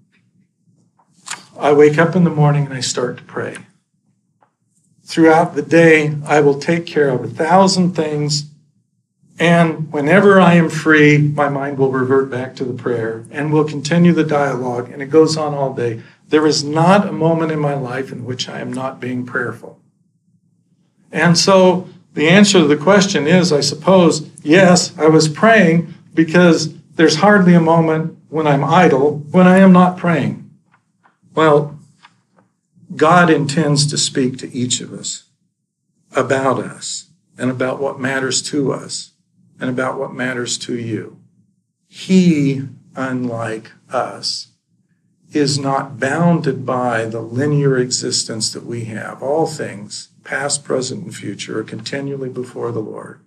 [1.59, 3.57] I wake up in the morning and I start to pray.
[5.05, 8.51] Throughout the day, I will take care of a thousand things
[9.38, 13.64] and whenever I am free, my mind will revert back to the prayer and will
[13.64, 16.03] continue the dialogue, and it goes on all day.
[16.29, 19.81] There is not a moment in my life in which I am not being prayerful.
[21.11, 26.73] And so the answer to the question is, I suppose, yes, I was praying because
[26.94, 30.49] there's hardly a moment when I'm idle when I am not praying.
[31.35, 31.79] Well,
[32.94, 35.25] God intends to speak to each of us
[36.14, 39.13] about us and about what matters to us
[39.61, 41.19] and about what matters to you.
[41.88, 42.62] He,
[42.97, 44.49] unlike us,
[45.33, 49.23] is not bounded by the linear existence that we have.
[49.23, 53.21] All things, past, present, and future, are continually before the Lord.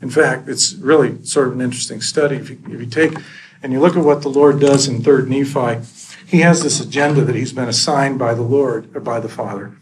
[0.00, 2.36] In fact, it's really sort of an interesting study.
[2.36, 3.14] If you, if you take
[3.62, 5.86] and you look at what the Lord does in 3rd Nephi,
[6.26, 9.72] he has this agenda that he's been assigned by the Lord, or by the Father.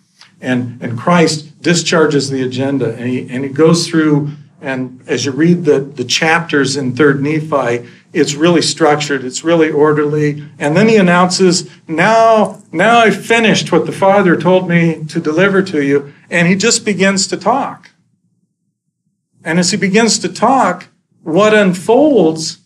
[0.41, 4.33] And, and Christ discharges the agenda, and he, and he goes through
[4.65, 9.71] and as you read the, the chapters in 3rd Nephi, it's really structured, it's really
[9.71, 10.43] orderly.
[10.59, 15.63] And then he announces, Now, now I've finished what the Father told me to deliver
[15.65, 16.15] to you.
[16.31, 17.91] And he just begins to talk.
[19.45, 20.89] And as he begins to talk,
[21.23, 22.61] what unfolds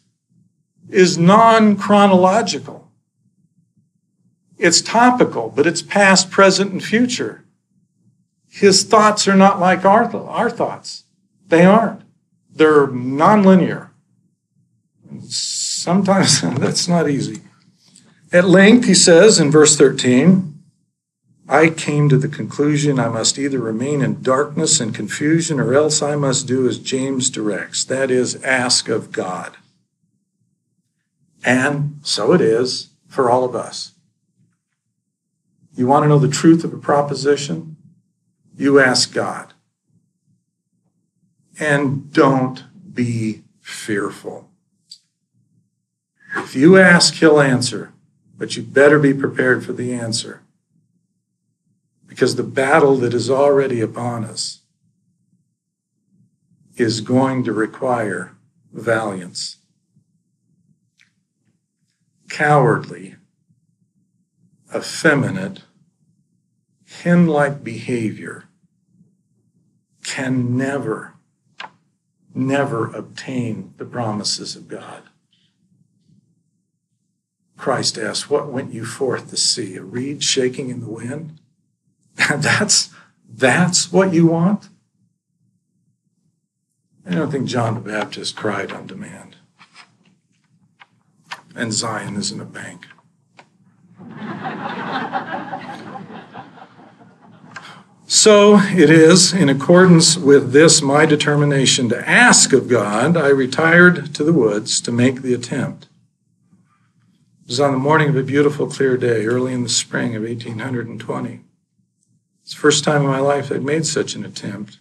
[0.89, 2.93] is non chronological.
[4.57, 7.45] It's topical, but it's past, present, and future.
[8.49, 11.05] His thoughts are not like our, our thoughts.
[11.49, 12.03] They aren't.
[12.51, 13.91] They're nonlinear.
[15.29, 17.43] Sometimes that's not easy.
[18.33, 20.55] At length, he says in verse 13,
[21.49, 26.03] I came to the conclusion I must either remain in darkness and confusion or else
[26.03, 29.57] I must do as James directs that is, ask of God.
[31.43, 33.93] And so it is for all of us.
[35.75, 37.77] You want to know the truth of a proposition?
[38.55, 39.55] You ask God
[41.59, 44.49] and don't be fearful.
[46.37, 47.93] If you ask, he'll answer,
[48.37, 50.43] but you better be prepared for the answer.
[52.07, 54.61] Because the battle that is already upon us
[56.77, 58.37] is going to require
[58.73, 59.57] valiance.
[62.29, 63.17] Cowardly,
[64.75, 65.63] effeminate
[67.03, 68.45] hen like behavior
[70.05, 71.15] can never,
[72.39, 75.03] never obtain the promises of God.
[77.57, 79.77] Christ asked, What went you forth to see?
[79.77, 81.41] A reed shaking in the wind?
[82.17, 82.91] that's,
[83.29, 84.69] that's what you want?
[87.05, 89.37] I don't think John the Baptist cried on demand.
[91.55, 92.87] And Zion isn't a bank.
[98.11, 104.15] So it is, in accordance with this my determination to ask of God, I retired
[104.15, 105.89] to the woods to make the attempt.
[107.43, 110.23] It was on the morning of a beautiful, clear day, early in the spring of
[110.23, 111.41] 1820.
[112.43, 114.79] It's the first time in my life I'd made such an attempt.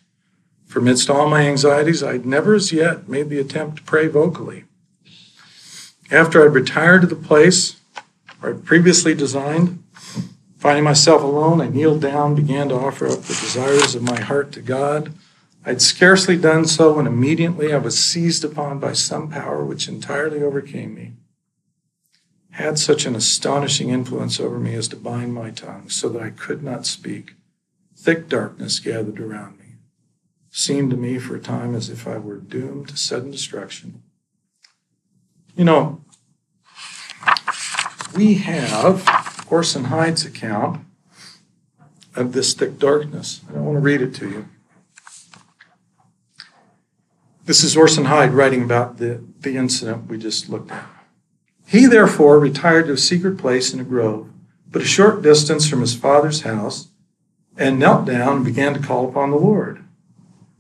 [0.66, 4.64] For amidst all my anxieties, I'd never as yet made the attempt to pray vocally.
[6.10, 7.76] After I'd retired to the place
[8.40, 9.84] where I'd previously designed,
[10.58, 14.52] Finding myself alone, I kneeled down, began to offer up the desires of my heart
[14.54, 15.14] to God.
[15.64, 20.42] I'd scarcely done so when immediately I was seized upon by some power which entirely
[20.42, 21.14] overcame me.
[22.52, 26.32] Had such an astonishing influence over me as to bind my tongue so that I
[26.32, 27.34] could not speak.
[27.96, 29.76] Thick darkness gathered around me.
[30.50, 34.02] Seemed to me for a time as if I were doomed to sudden destruction.
[35.56, 36.02] You know,
[38.16, 39.06] we have
[39.50, 40.86] Orson Hyde's account
[42.16, 43.42] of this thick darkness.
[43.50, 44.50] I don't want to read it to you.
[47.46, 50.86] This is Orson Hyde writing about the, the incident we just looked at.
[51.66, 54.30] He therefore retired to a secret place in a grove,
[54.70, 56.90] but a short distance from his father's house,
[57.56, 59.84] and knelt down and began to call upon the Lord.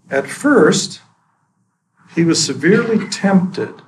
[0.10, 1.02] At first,
[2.16, 3.82] he was severely tempted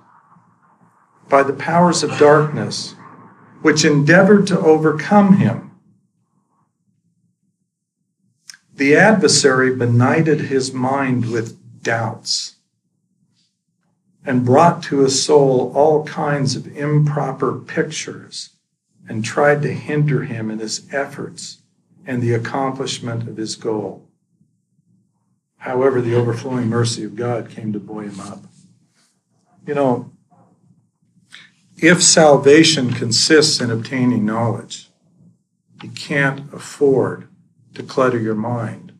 [1.29, 2.95] by the powers of darkness
[3.61, 5.71] which endeavored to overcome him.
[8.73, 12.55] The adversary benighted his mind with doubts
[14.25, 18.51] and brought to his soul all kinds of improper pictures
[19.07, 21.61] and tried to hinder him in his efforts
[22.05, 24.07] and the accomplishment of his goal.
[25.57, 28.43] However, the overflowing mercy of God came to buoy him up.
[29.67, 30.11] You know,
[31.81, 34.89] if salvation consists in obtaining knowledge,
[35.81, 37.27] you can't afford
[37.73, 38.91] to clutter your mind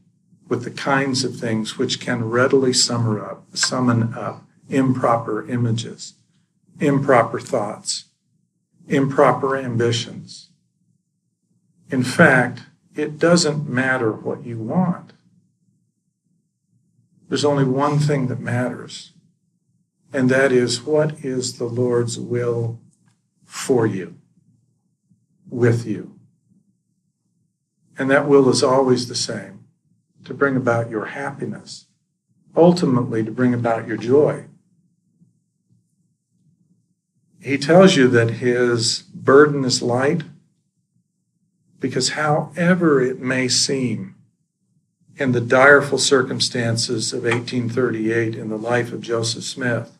[0.48, 6.14] with the kinds of things which can readily summer up, summon up improper images,
[6.80, 8.06] improper thoughts,
[8.88, 10.50] improper ambitions.
[11.90, 12.62] In fact,
[12.96, 15.14] it doesn't matter what you want.
[17.28, 19.12] There's only one thing that matters,
[20.12, 22.80] and that is what is the Lord's will
[23.45, 24.16] for you,
[25.49, 26.20] with you.
[27.97, 29.66] And that will is always the same
[30.24, 31.88] to bring about your happiness,
[32.55, 34.45] ultimately, to bring about your joy.
[37.41, 40.24] He tells you that his burden is light
[41.80, 44.16] because, however it may seem,
[45.16, 49.99] in the direful circumstances of 1838 in the life of Joseph Smith,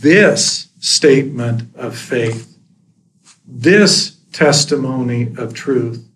[0.00, 2.58] this statement of faith,
[3.46, 6.08] this testimony of truth,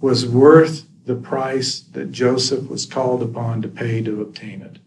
[0.00, 4.78] was worth the price that Joseph was called upon to pay to obtain it.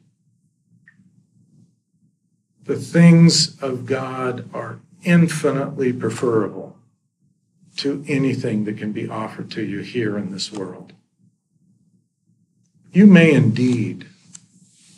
[2.64, 6.78] The things of God are infinitely preferable
[7.78, 10.94] to anything that can be offered to you here in this world.
[12.92, 14.08] You may indeed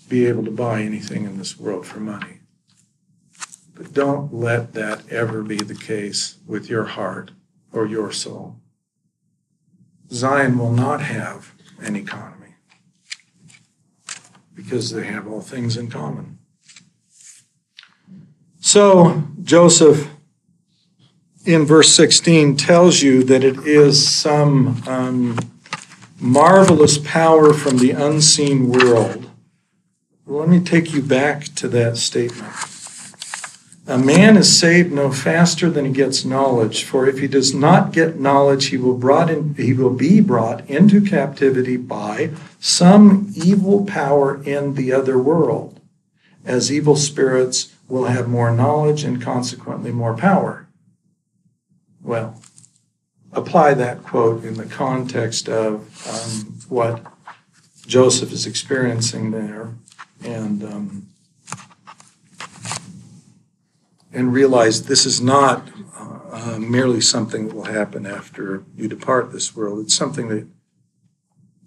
[0.07, 2.36] be able to buy anything in this world for money.
[3.77, 7.31] But don't let that ever be the case with your heart
[7.71, 8.55] or your soul.
[10.11, 12.55] Zion will not have an economy
[14.55, 16.39] because they have all things in common.
[18.59, 20.09] So, Joseph
[21.45, 25.37] in verse 16 tells you that it is some um,
[26.19, 29.27] marvelous power from the unseen world
[30.29, 32.53] let me take you back to that statement.
[33.89, 37.93] A man is saved no faster than he gets knowledge, for if he does not
[37.93, 43.85] get knowledge, he will, brought in, he will be brought into captivity by some evil
[43.85, 45.79] power in the other world,
[46.43, 50.67] as evil spirits will have more knowledge and consequently more power.
[52.01, 52.41] Well,
[53.31, 55.75] apply that quote in the context of
[56.09, 57.05] um, what
[57.85, 59.75] Joseph is experiencing there
[60.25, 61.07] and um,
[64.11, 69.31] and realize this is not uh, uh, merely something that will happen after you depart
[69.31, 69.79] this world.
[69.79, 70.47] It's something that,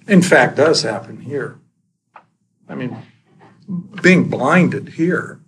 [0.07, 1.59] in fact, does happen here.
[2.69, 2.97] I mean,
[4.03, 5.41] being blinded here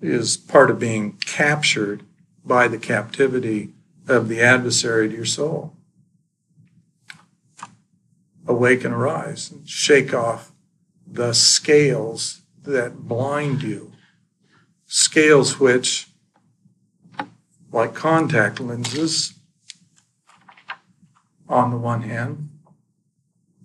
[0.00, 2.02] is part of being captured
[2.44, 3.72] by the captivity
[4.08, 5.74] of the adversary to your soul.
[8.46, 10.52] Awake and arise and shake off
[11.06, 13.92] the scales that blind you.
[14.86, 16.08] Scales which,
[17.72, 19.34] like contact lenses,
[21.48, 22.48] on the one hand,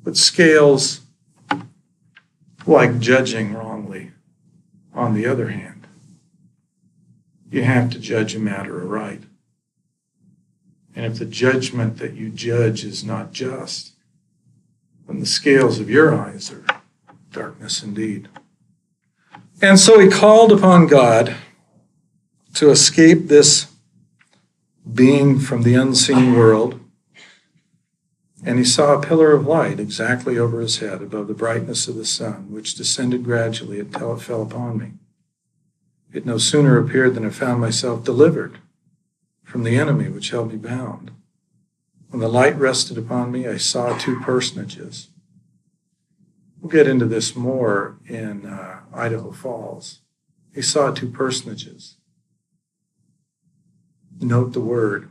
[0.04, 1.02] but scales
[2.66, 4.12] like judging wrongly
[4.94, 5.88] on the other hand.
[7.50, 9.24] You have to judge a matter aright.
[10.96, 13.94] And if the judgment that you judge is not just,
[15.08, 16.66] then the scales of your eyes are
[17.32, 18.28] darkness indeed.
[19.62, 21.36] And so he called upon God
[22.56, 23.68] to escape this
[24.94, 26.80] being from the unseen world.
[28.44, 31.96] And he saw a pillar of light exactly over his head above the brightness of
[31.96, 34.94] the sun, which descended gradually until it fell upon me.
[36.14, 38.60] It no sooner appeared than I found myself delivered
[39.44, 41.12] from the enemy which held me bound.
[42.10, 45.10] When the light rested upon me, I saw two personages.
[46.60, 50.00] We'll get into this more in uh, Idaho Falls.
[50.54, 51.97] He saw two personages.
[54.20, 55.10] Note the word.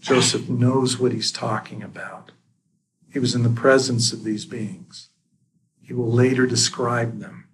[0.00, 2.32] Joseph knows what he's talking about.
[3.12, 5.10] He was in the presence of these beings.
[5.80, 7.48] He will later describe them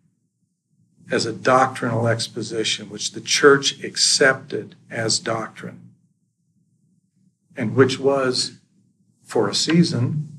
[1.11, 5.89] as a doctrinal exposition, which the church accepted as doctrine
[7.57, 8.59] and which was
[9.25, 10.39] for a season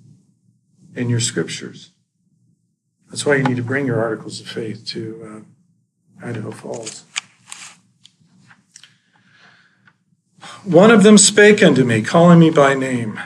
[0.96, 1.92] in your scriptures.
[3.10, 5.44] That's why you need to bring your articles of faith to
[6.22, 7.04] uh, Idaho Falls.
[10.66, 13.20] One of them spake unto me, calling me by name.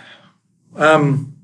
[0.76, 1.36] Um,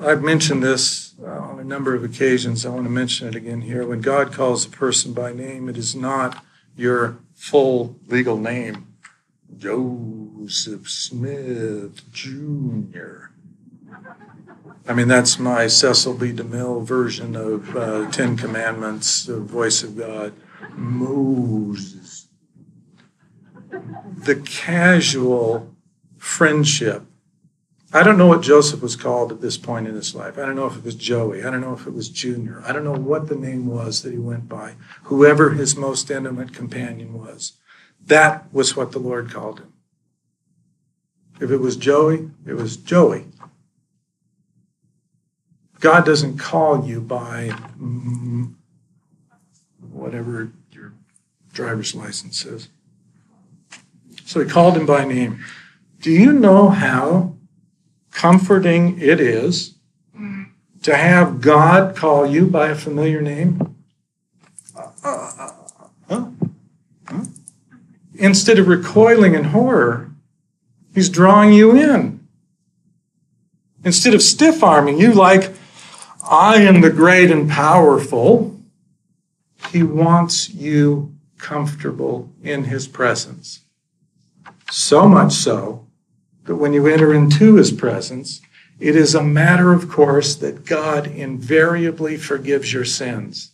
[0.00, 2.64] I've mentioned this uh, on a number of occasions.
[2.64, 3.86] I want to mention it again here.
[3.86, 6.42] When God calls a person by name, it is not
[6.76, 8.94] your full legal name.
[9.56, 13.26] Joseph Smith Jr.
[14.88, 16.32] I mean, that's my Cecil B.
[16.32, 20.34] DeMille version of uh, Ten Commandments, the voice of God.
[20.76, 22.03] Moses.
[24.16, 25.74] The casual
[26.18, 27.04] friendship.
[27.92, 30.36] I don't know what Joseph was called at this point in his life.
[30.36, 31.44] I don't know if it was Joey.
[31.44, 32.60] I don't know if it was Junior.
[32.66, 34.74] I don't know what the name was that he went by.
[35.04, 37.52] Whoever his most intimate companion was.
[38.04, 39.72] That was what the Lord called him.
[41.40, 43.26] If it was Joey, it was Joey.
[45.80, 48.54] God doesn't call you by mm,
[49.92, 50.94] whatever your
[51.52, 52.68] driver's license says.
[54.24, 55.44] So he called him by name.
[56.00, 57.36] Do you know how
[58.10, 59.74] comforting it is
[60.82, 63.76] to have God call you by a familiar name?
[64.76, 65.50] Uh, uh,
[66.08, 66.30] uh,
[67.08, 67.24] huh?
[68.14, 70.10] Instead of recoiling in horror,
[70.94, 72.26] he's drawing you in.
[73.84, 75.52] Instead of stiff arming you like,
[76.28, 78.58] I am the great and powerful,
[79.70, 83.63] he wants you comfortable in his presence.
[84.70, 85.86] So much so
[86.44, 88.40] that when you enter into his presence,
[88.78, 93.50] it is a matter of course that God invariably forgives your sins.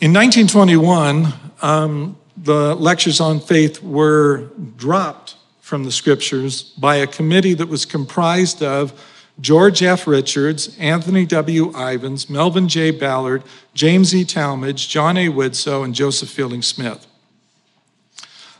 [0.00, 7.54] In 1921, um, the lectures on faith were dropped from the scriptures by a committee
[7.54, 8.92] that was comprised of
[9.40, 10.06] George F.
[10.06, 11.76] Richards, Anthony W.
[11.76, 12.92] Ivins, Melvin J.
[12.92, 13.42] Ballard,
[13.74, 14.24] James E.
[14.24, 15.28] Talmage, John A.
[15.28, 17.07] Widtsoe, and Joseph Fielding Smith.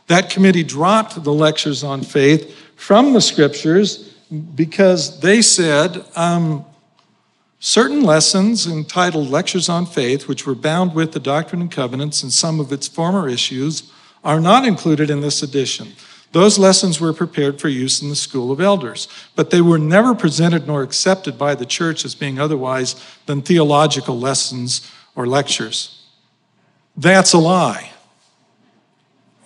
[0.09, 4.15] That committee dropped the lectures on faith from the scriptures
[4.55, 6.65] because they said um,
[7.59, 12.33] certain lessons entitled Lectures on Faith, which were bound with the Doctrine and Covenants and
[12.33, 13.91] some of its former issues,
[14.23, 15.89] are not included in this edition.
[16.31, 20.15] Those lessons were prepared for use in the School of Elders, but they were never
[20.15, 22.95] presented nor accepted by the church as being otherwise
[23.27, 26.03] than theological lessons or lectures.
[26.97, 27.91] That's a lie.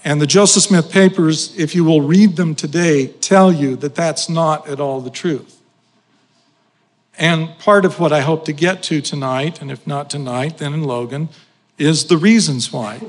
[0.03, 4.27] And the Joseph Smith papers, if you will read them today, tell you that that's
[4.27, 5.61] not at all the truth.
[7.17, 10.73] And part of what I hope to get to tonight, and if not tonight, then
[10.73, 11.29] in Logan,
[11.77, 13.01] is the reasons why.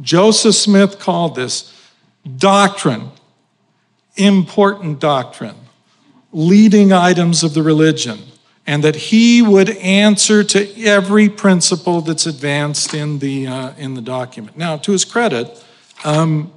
[0.00, 1.72] Joseph Smith called this
[2.36, 3.10] doctrine,
[4.16, 5.56] important doctrine,
[6.32, 8.18] leading items of the religion,
[8.66, 14.02] and that he would answer to every principle that's advanced in the, uh, in the
[14.02, 14.56] document.
[14.56, 15.64] Now, to his credit,
[16.04, 16.52] um,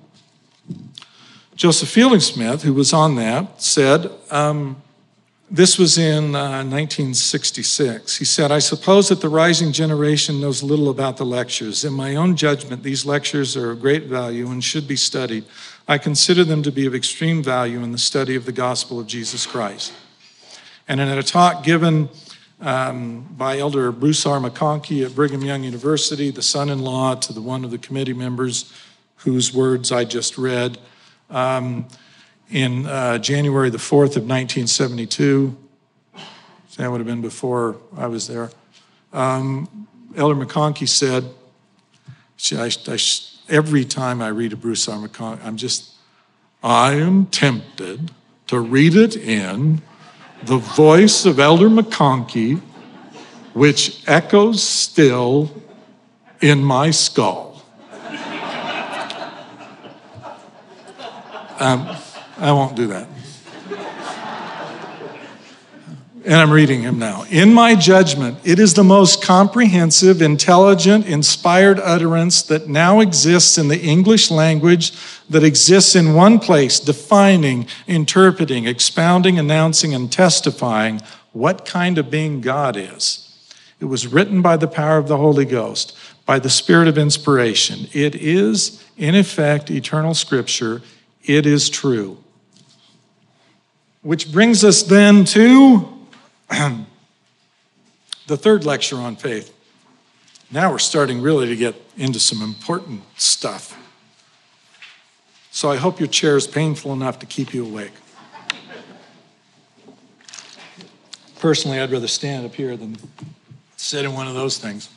[1.55, 4.81] Joseph Fielding Smith, who was on that, said, um,
[5.51, 8.17] this was in uh, 1966.
[8.17, 11.85] He said, I suppose that the rising generation knows little about the lectures.
[11.85, 15.45] In my own judgment, these lectures are of great value and should be studied.
[15.87, 19.05] I consider them to be of extreme value in the study of the gospel of
[19.05, 19.93] Jesus Christ.
[20.87, 22.09] And in a talk given
[22.59, 24.39] um, by Elder Bruce R.
[24.39, 28.13] McConkie at Brigham Young University, the son in law to the one of the committee
[28.13, 28.73] members
[29.23, 30.77] whose words I just read,
[31.29, 31.87] um,
[32.49, 35.57] in uh, January the 4th of 1972.
[36.77, 38.49] That would have been before I was there.
[39.11, 41.25] Um, Elder McConkie said,
[42.51, 42.97] I, I,
[43.47, 44.97] every time I read a Bruce R.
[44.97, 45.93] McConkie, I'm just,
[46.63, 48.11] I am tempted
[48.47, 49.81] to read it in
[50.43, 52.59] the voice of Elder McConkie,
[53.53, 55.51] which echoes still
[56.41, 57.52] in my skull.
[61.59, 61.95] Um,
[62.37, 63.07] I won't do that.
[66.25, 67.23] And I'm reading him now.
[67.29, 73.67] In my judgment, it is the most comprehensive, intelligent, inspired utterance that now exists in
[73.67, 74.93] the English language
[75.29, 81.01] that exists in one place, defining, interpreting, expounding, announcing, and testifying
[81.33, 83.19] what kind of being God is.
[83.81, 85.93] It was written by the power of the Holy Ghost,
[86.25, 87.87] by the Spirit of inspiration.
[87.91, 90.81] It is, in effect, eternal scripture.
[91.23, 92.17] It is true.
[94.01, 95.87] Which brings us then to
[98.27, 99.53] the third lecture on faith.
[100.51, 103.79] Now we're starting really to get into some important stuff.
[105.51, 107.91] So I hope your chair is painful enough to keep you awake.
[111.39, 112.97] Personally, I'd rather stand up here than
[113.75, 114.89] sit in one of those things.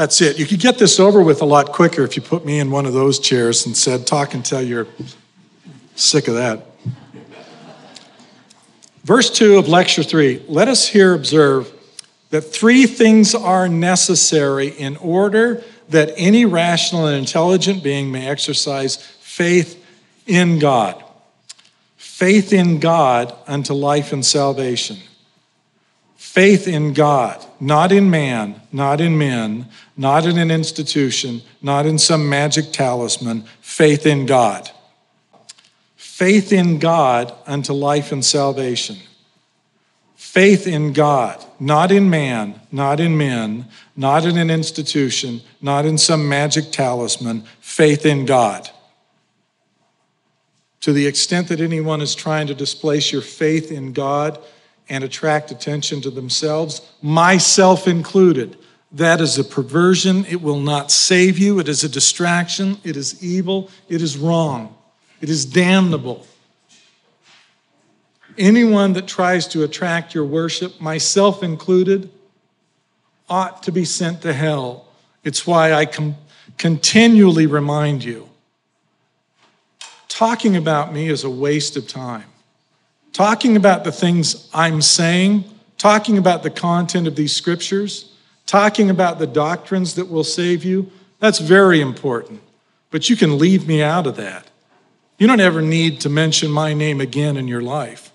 [0.00, 0.38] That's it.
[0.38, 2.86] You could get this over with a lot quicker if you put me in one
[2.86, 4.86] of those chairs and said, talk until you're
[5.94, 6.64] sick of that.
[9.04, 11.70] Verse 2 of lecture 3 let us here observe
[12.30, 18.96] that three things are necessary in order that any rational and intelligent being may exercise
[18.96, 19.84] faith
[20.26, 21.04] in God.
[21.98, 24.96] Faith in God unto life and salvation.
[26.32, 31.98] Faith in God, not in man, not in men, not in an institution, not in
[31.98, 33.44] some magic talisman.
[33.60, 34.70] Faith in God
[36.20, 38.98] faith in God unto life and salvation.
[40.16, 43.66] Faith in God, not in man, not in men,
[43.96, 48.68] not in an institution, not in some magic talisman, faith in God.
[50.82, 54.38] To the extent that anyone is trying to displace your faith in God
[54.90, 58.58] and attract attention to themselves, myself included,
[58.92, 60.26] that is a perversion.
[60.26, 61.60] It will not save you.
[61.60, 62.78] It is a distraction.
[62.84, 63.70] It is evil.
[63.88, 64.76] It is wrong.
[65.20, 66.26] It is damnable.
[68.36, 72.10] Anyone that tries to attract your worship, myself included,
[73.28, 74.88] ought to be sent to hell.
[75.22, 76.16] It's why I com-
[76.58, 78.28] continually remind you
[80.20, 82.29] talking about me is a waste of time.
[83.12, 85.44] Talking about the things I'm saying,
[85.78, 88.14] talking about the content of these scriptures,
[88.46, 92.40] talking about the doctrines that will save you, that's very important.
[92.90, 94.46] But you can leave me out of that.
[95.18, 98.10] You don't ever need to mention my name again in your life.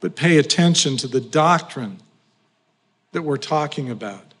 [0.00, 1.98] But pay attention to the doctrine
[3.12, 4.34] that we're talking about.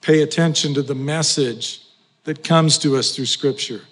[0.00, 1.82] Pay attention to the message
[2.24, 3.82] that comes to us through Scripture.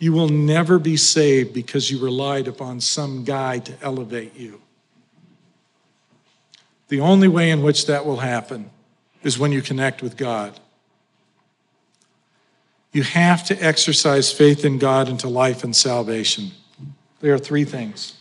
[0.00, 4.62] You will never be saved because you relied upon some guy to elevate you.
[6.88, 8.70] The only way in which that will happen
[9.22, 10.58] is when you connect with God.
[12.92, 16.50] You have to exercise faith in God into life and salvation.
[17.20, 18.14] There are three things.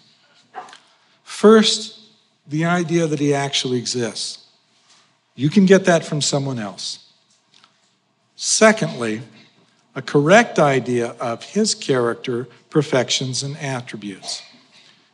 [1.24, 1.98] First,
[2.46, 4.46] the idea that He actually exists.
[5.34, 7.10] You can get that from someone else.
[8.36, 9.22] Secondly,
[10.00, 14.42] a correct idea of His character, perfections, and attributes.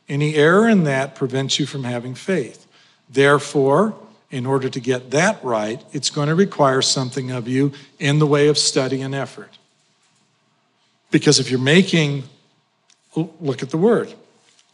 [0.07, 2.67] Any error in that prevents you from having faith.
[3.09, 3.95] Therefore,
[4.29, 8.27] in order to get that right, it's going to require something of you in the
[8.27, 9.57] way of study and effort.
[11.09, 12.25] Because if you're making,
[13.15, 14.13] look at the word,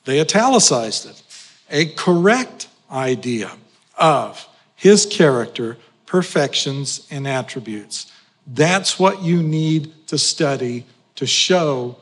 [0.04, 1.24] they italicized it,
[1.70, 3.50] a correct idea
[3.98, 4.46] of
[4.76, 8.12] his character, perfections, and attributes.
[8.48, 10.86] That's what you need to study
[11.16, 11.98] to show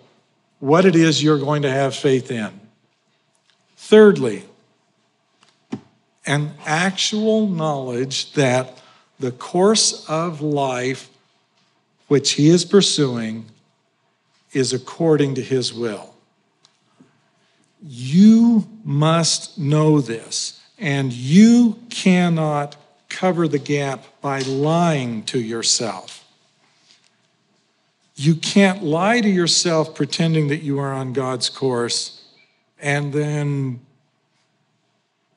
[0.59, 2.59] what it is you're going to have faith in.
[3.77, 4.43] Thirdly,
[6.25, 8.81] an actual knowledge that
[9.19, 11.09] the course of life
[12.07, 13.45] which he is pursuing
[14.53, 16.13] is according to his will.
[17.81, 22.75] You must know this, and you cannot
[23.07, 26.18] cover the gap by lying to yourself.
[28.19, 32.21] You can't lie to yourself pretending that you are on God's course
[32.77, 33.79] and then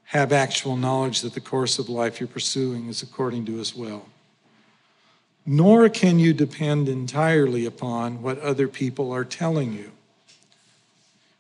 [0.07, 4.07] have actual knowledge that the course of life you're pursuing is according to His will.
[5.47, 9.93] Nor can you depend entirely upon what other people are telling you.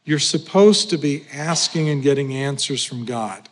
[0.04, 3.48] You're supposed to be asking and getting answers from God.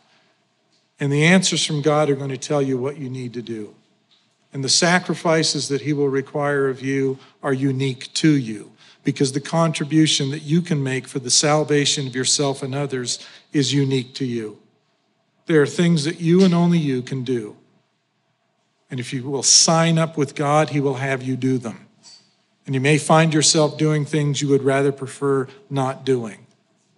[0.97, 3.75] And the answers from God are going to tell you what you need to do.
[4.53, 8.71] And the sacrifices that He will require of you are unique to you
[9.03, 13.73] because the contribution that you can make for the salvation of yourself and others is
[13.73, 14.59] unique to you.
[15.45, 17.57] There are things that you and only you can do.
[18.89, 21.87] And if you will sign up with God, He will have you do them.
[22.65, 26.45] And you may find yourself doing things you would rather prefer not doing.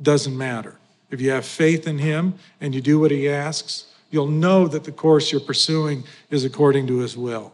[0.01, 0.77] Doesn't matter.
[1.09, 4.83] If you have faith in Him and you do what He asks, you'll know that
[4.83, 7.51] the course you're pursuing is according to His will.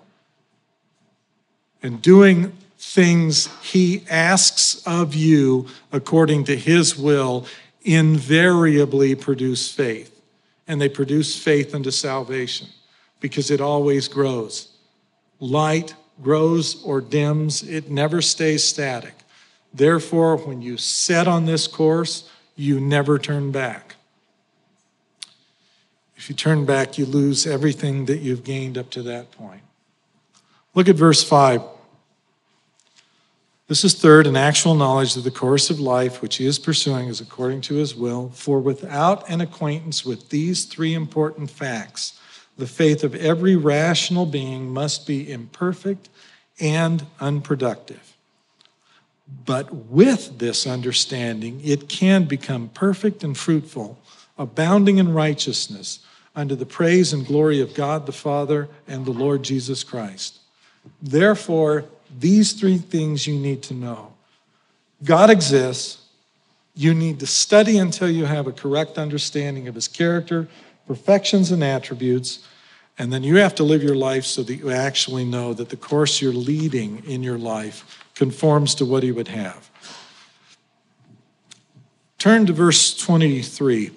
[1.81, 7.45] And doing things He asks of you according to His will
[7.83, 10.21] invariably produce faith.
[10.67, 12.67] And they produce faith unto salvation
[13.21, 14.67] because it always grows.
[15.39, 19.13] Light grows or dims, it never stays static.
[19.73, 23.95] Therefore, when you set on this course, you never turn back.
[26.29, 29.63] If you turn back, you lose everything that you've gained up to that point.
[30.75, 31.63] Look at verse 5.
[33.67, 37.07] This is third, an actual knowledge of the course of life which he is pursuing
[37.07, 38.29] is according to his will.
[38.29, 42.21] For without an acquaintance with these three important facts,
[42.59, 46.09] the faith of every rational being must be imperfect
[46.59, 48.15] and unproductive.
[49.47, 53.97] But with this understanding, it can become perfect and fruitful,
[54.37, 56.01] abounding in righteousness,
[56.35, 60.39] unto the praise and glory of God the Father and the Lord Jesus Christ.
[61.01, 61.85] Therefore,
[62.19, 64.13] these three things you need to know
[65.03, 65.97] God exists.
[66.75, 70.47] You need to study until you have a correct understanding of his character,
[70.87, 72.47] perfections, and attributes.
[72.97, 75.77] And then you have to live your life so that you actually know that the
[75.77, 79.69] course you're leading in your life conforms to what he would have.
[82.17, 83.91] Turn to verse 23.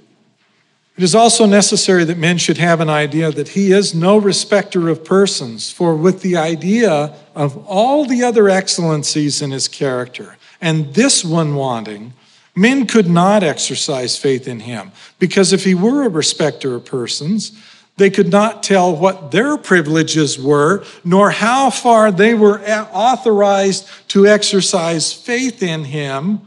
[0.96, 4.90] It is also necessary that men should have an idea that he is no respecter
[4.90, 10.92] of persons, for with the idea of all the other excellencies in his character, and
[10.92, 12.12] this one wanting,
[12.54, 17.52] men could not exercise faith in him, because if he were a respecter of persons,
[17.96, 22.60] they could not tell what their privileges were, nor how far they were
[22.92, 26.40] authorized to exercise faith in him,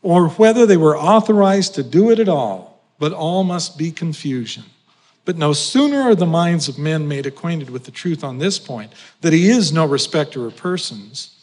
[0.00, 2.67] or whether they were authorized to do it at all.
[2.98, 4.64] But all must be confusion.
[5.24, 8.58] But no sooner are the minds of men made acquainted with the truth on this
[8.58, 11.34] point, that he is no respecter of persons,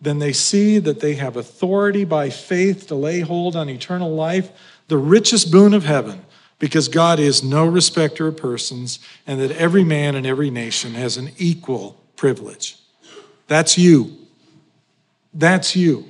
[0.00, 4.50] than they see that they have authority by faith to lay hold on eternal life,
[4.88, 6.22] the richest boon of heaven
[6.58, 11.16] because God is no respecter of persons and that every man in every nation has
[11.16, 12.78] an equal privilege.
[13.46, 14.16] That's you.
[15.34, 16.06] That's you.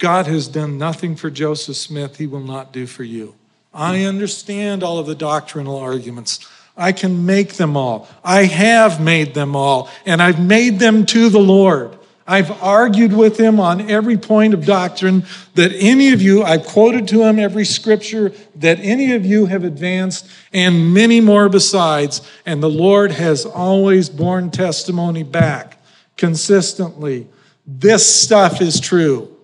[0.00, 3.34] God has done nothing for Joseph Smith, he will not do for you.
[3.72, 6.48] I understand all of the doctrinal arguments.
[6.74, 8.08] I can make them all.
[8.24, 11.96] I have made them all, and I've made them to the Lord.
[12.26, 15.24] I've argued with him on every point of doctrine
[15.56, 19.64] that any of you, I've quoted to him every scripture that any of you have
[19.64, 22.22] advanced, and many more besides.
[22.46, 25.76] And the Lord has always borne testimony back
[26.16, 27.26] consistently.
[27.66, 29.36] This stuff is true.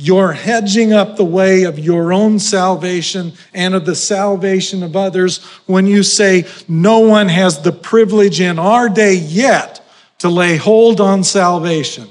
[0.00, 5.42] You're hedging up the way of your own salvation and of the salvation of others
[5.66, 9.84] when you say, No one has the privilege in our day yet
[10.18, 12.08] to lay hold on salvation.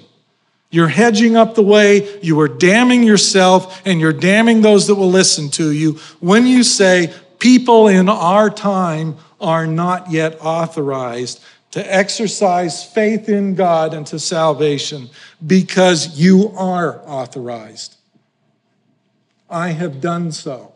[0.70, 5.10] You're hedging up the way, you are damning yourself, and you're damning those that will
[5.10, 11.42] listen to you when you say, People in our time are not yet authorized
[11.78, 15.12] to exercise faith in God unto salvation
[15.46, 17.98] because you are authorized.
[19.48, 20.74] I have done so.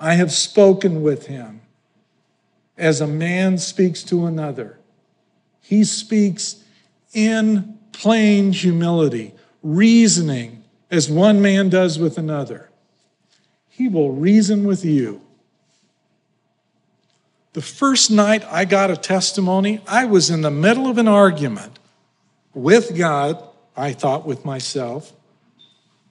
[0.00, 1.60] I have spoken with him
[2.76, 4.80] as a man speaks to another.
[5.60, 6.64] He speaks
[7.12, 9.32] in plain humility,
[9.62, 12.68] reasoning as one man does with another.
[13.68, 15.21] He will reason with you.
[17.52, 21.78] The first night I got a testimony, I was in the middle of an argument
[22.54, 23.42] with God,
[23.76, 25.12] I thought with myself,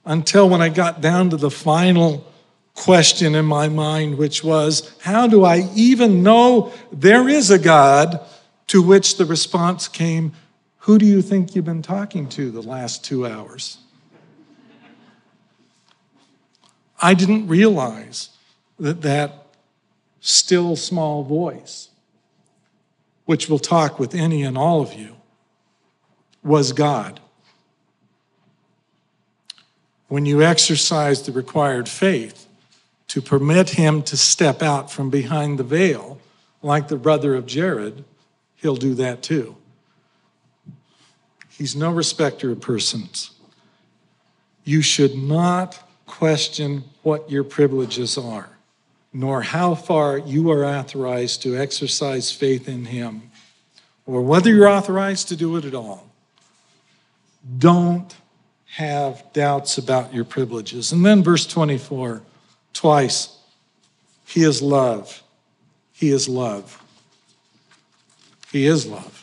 [0.05, 2.25] until when I got down to the final
[2.75, 8.19] question in my mind, which was, How do I even know there is a God?
[8.67, 10.31] To which the response came,
[10.79, 13.77] Who do you think you've been talking to the last two hours?
[17.01, 18.29] I didn't realize
[18.79, 19.40] that that
[20.21, 21.89] still small voice,
[23.25, 25.17] which will talk with any and all of you,
[26.43, 27.19] was God.
[30.07, 32.47] When you exercise the required faith
[33.07, 36.19] to permit him to step out from behind the veil,
[36.61, 38.03] like the brother of Jared,
[38.55, 39.55] he'll do that too.
[41.49, 43.31] He's no respecter of persons.
[44.63, 48.49] You should not question what your privileges are,
[49.13, 53.29] nor how far you are authorized to exercise faith in Him,
[54.05, 56.07] or whether you're authorized to do it at all.
[57.57, 58.15] Don't
[58.75, 60.91] have doubts about your privileges.
[60.91, 62.21] And then, verse 24,
[62.73, 63.37] twice,
[64.25, 65.21] He is love.
[65.91, 66.81] He is love.
[68.51, 69.17] He is love.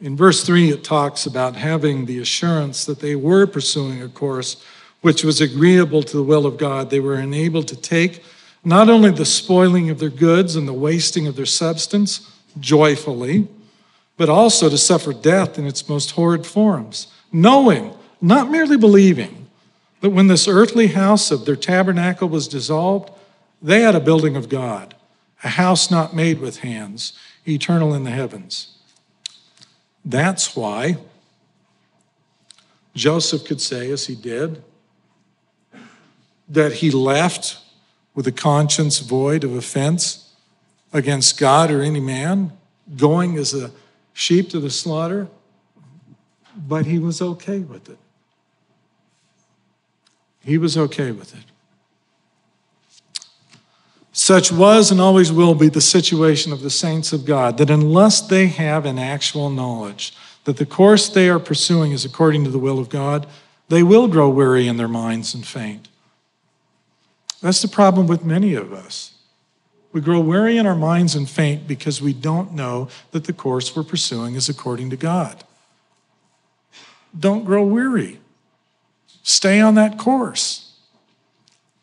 [0.00, 4.64] In verse 3, it talks about having the assurance that they were pursuing a course
[5.00, 6.90] which was agreeable to the will of God.
[6.90, 8.22] They were enabled to take
[8.64, 13.48] not only the spoiling of their goods and the wasting of their substance joyfully,
[14.16, 19.46] but also to suffer death in its most horrid forms, knowing, not merely believing,
[20.00, 23.10] that when this earthly house of their tabernacle was dissolved,
[23.62, 24.94] they had a building of God,
[25.44, 27.12] a house not made with hands,
[27.46, 28.76] eternal in the heavens.
[30.04, 30.96] That's why
[32.94, 34.62] Joseph could say, as he did,
[36.48, 37.58] that he left
[38.14, 40.32] with a conscience void of offense
[40.92, 42.52] against God or any man,
[42.96, 43.70] going as a
[44.12, 45.28] sheep to the slaughter,
[46.56, 47.98] but he was okay with it.
[50.44, 51.44] He was okay with it.
[54.12, 58.20] Such was and always will be the situation of the saints of God, that unless
[58.20, 60.12] they have an actual knowledge
[60.44, 63.26] that the course they are pursuing is according to the will of God,
[63.68, 65.88] they will grow weary in their minds and faint.
[67.40, 69.12] That's the problem with many of us.
[69.92, 73.74] We grow weary in our minds and faint because we don't know that the course
[73.74, 75.44] we're pursuing is according to God.
[77.18, 78.20] Don't grow weary.
[79.22, 80.72] Stay on that course.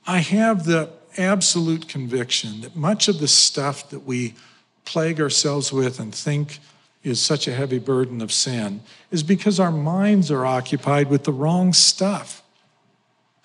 [0.06, 4.36] I have the absolute conviction that much of the stuff that we
[4.84, 6.60] plague ourselves with and think
[7.04, 8.82] is such a heavy burden of sin
[9.12, 12.44] is because our minds are occupied with the wrong stuff.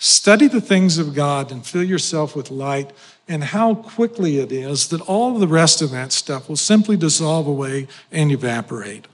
[0.02, 2.90] Study the things of God and fill yourself with light,
[3.28, 7.46] and how quickly it is that all the rest of that stuff will simply dissolve
[7.46, 9.06] away and evaporate.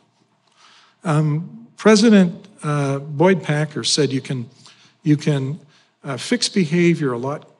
[1.02, 4.48] Um, President uh, Boyd Packer said you can,
[5.02, 5.58] you can
[6.04, 7.50] uh, fix behavior a lot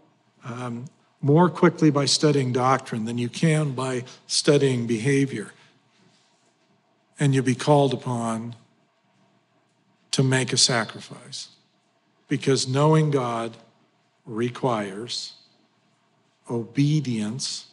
[0.44, 0.84] um,
[1.20, 5.52] more quickly by studying doctrine than you can by studying behavior.
[7.18, 8.54] And you'll be called upon
[10.12, 11.48] to make a sacrifice
[12.28, 13.56] because knowing God
[14.24, 15.34] requires
[16.50, 17.66] obedience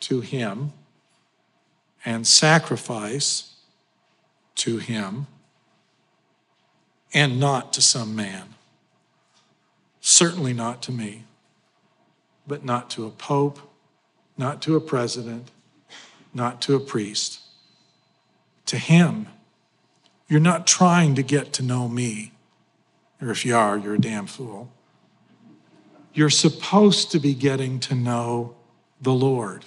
[0.00, 0.72] to Him
[2.04, 3.54] and sacrifice
[4.56, 5.26] to Him
[7.14, 8.54] and not to some man.
[10.00, 11.24] Certainly not to me,
[12.46, 13.58] but not to a pope,
[14.36, 15.50] not to a president,
[16.32, 17.40] not to a priest.
[18.66, 19.26] To Him.
[20.28, 22.32] You're not trying to get to know me
[23.20, 24.70] or if you are, you're a damn fool.
[26.14, 28.56] You're supposed to be getting to know
[29.00, 29.64] the Lord.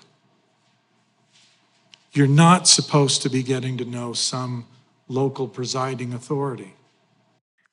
[2.13, 4.65] You're not supposed to be getting to know some
[5.07, 6.75] local presiding authority.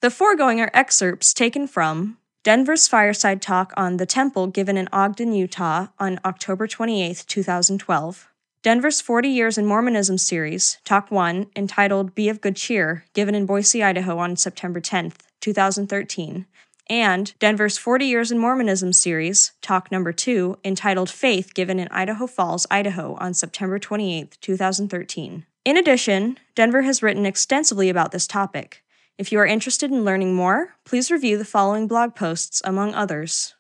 [0.01, 5.33] The foregoing are excerpts taken from Denver's Fireside Talk on the Temple given in Ogden,
[5.33, 8.29] Utah on October 28, 2012.
[8.63, 13.47] Denver's 40 Years in Mormonism series, Talk 1, entitled Be of Good Cheer, given in
[13.47, 15.28] Boise, Idaho on September 10th.
[15.41, 16.47] 2013,
[16.91, 22.27] and Denver's 40 Years in Mormonism series, talk number two, entitled Faith, given in Idaho
[22.27, 25.45] Falls, Idaho on September 28, 2013.
[25.65, 28.83] In addition, Denver has written extensively about this topic.
[29.19, 33.55] If you are interested in learning more, please review the following blog posts, among others.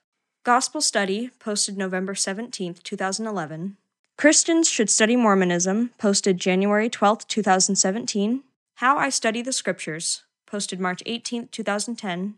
[0.45, 3.77] Gospel Study, posted November 17, 2011.
[4.17, 8.43] Christians Should Study Mormonism, posted January 12, 2017.
[8.77, 12.35] How I Study the Scriptures, posted March 18, 2010.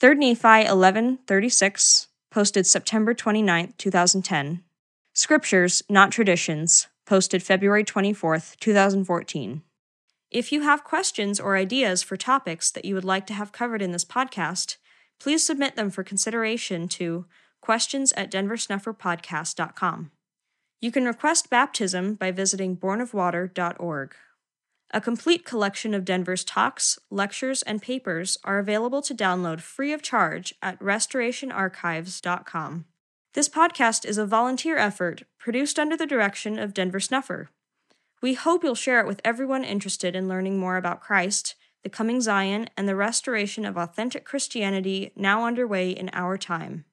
[0.00, 4.64] 3rd Nephi 1136, posted September 29, 2010.
[5.14, 9.62] Scriptures, Not Traditions, posted February 24, 2014.
[10.30, 13.82] If you have questions or ideas for topics that you would like to have covered
[13.82, 14.76] in this podcast,
[15.20, 17.26] please submit them for consideration to
[17.60, 20.10] questions at denversnufferpodcast.com.
[20.80, 24.14] You can request baptism by visiting bornofwater.org.
[24.94, 30.02] A complete collection of Denver's talks, lectures, and papers are available to download free of
[30.02, 32.84] charge at restorationarchives.com.
[33.32, 37.48] This podcast is a volunteer effort produced under the direction of Denver Snuffer.
[38.20, 42.20] We hope you'll share it with everyone interested in learning more about Christ, the coming
[42.20, 46.84] Zion, and the restoration of authentic Christianity now underway in our time.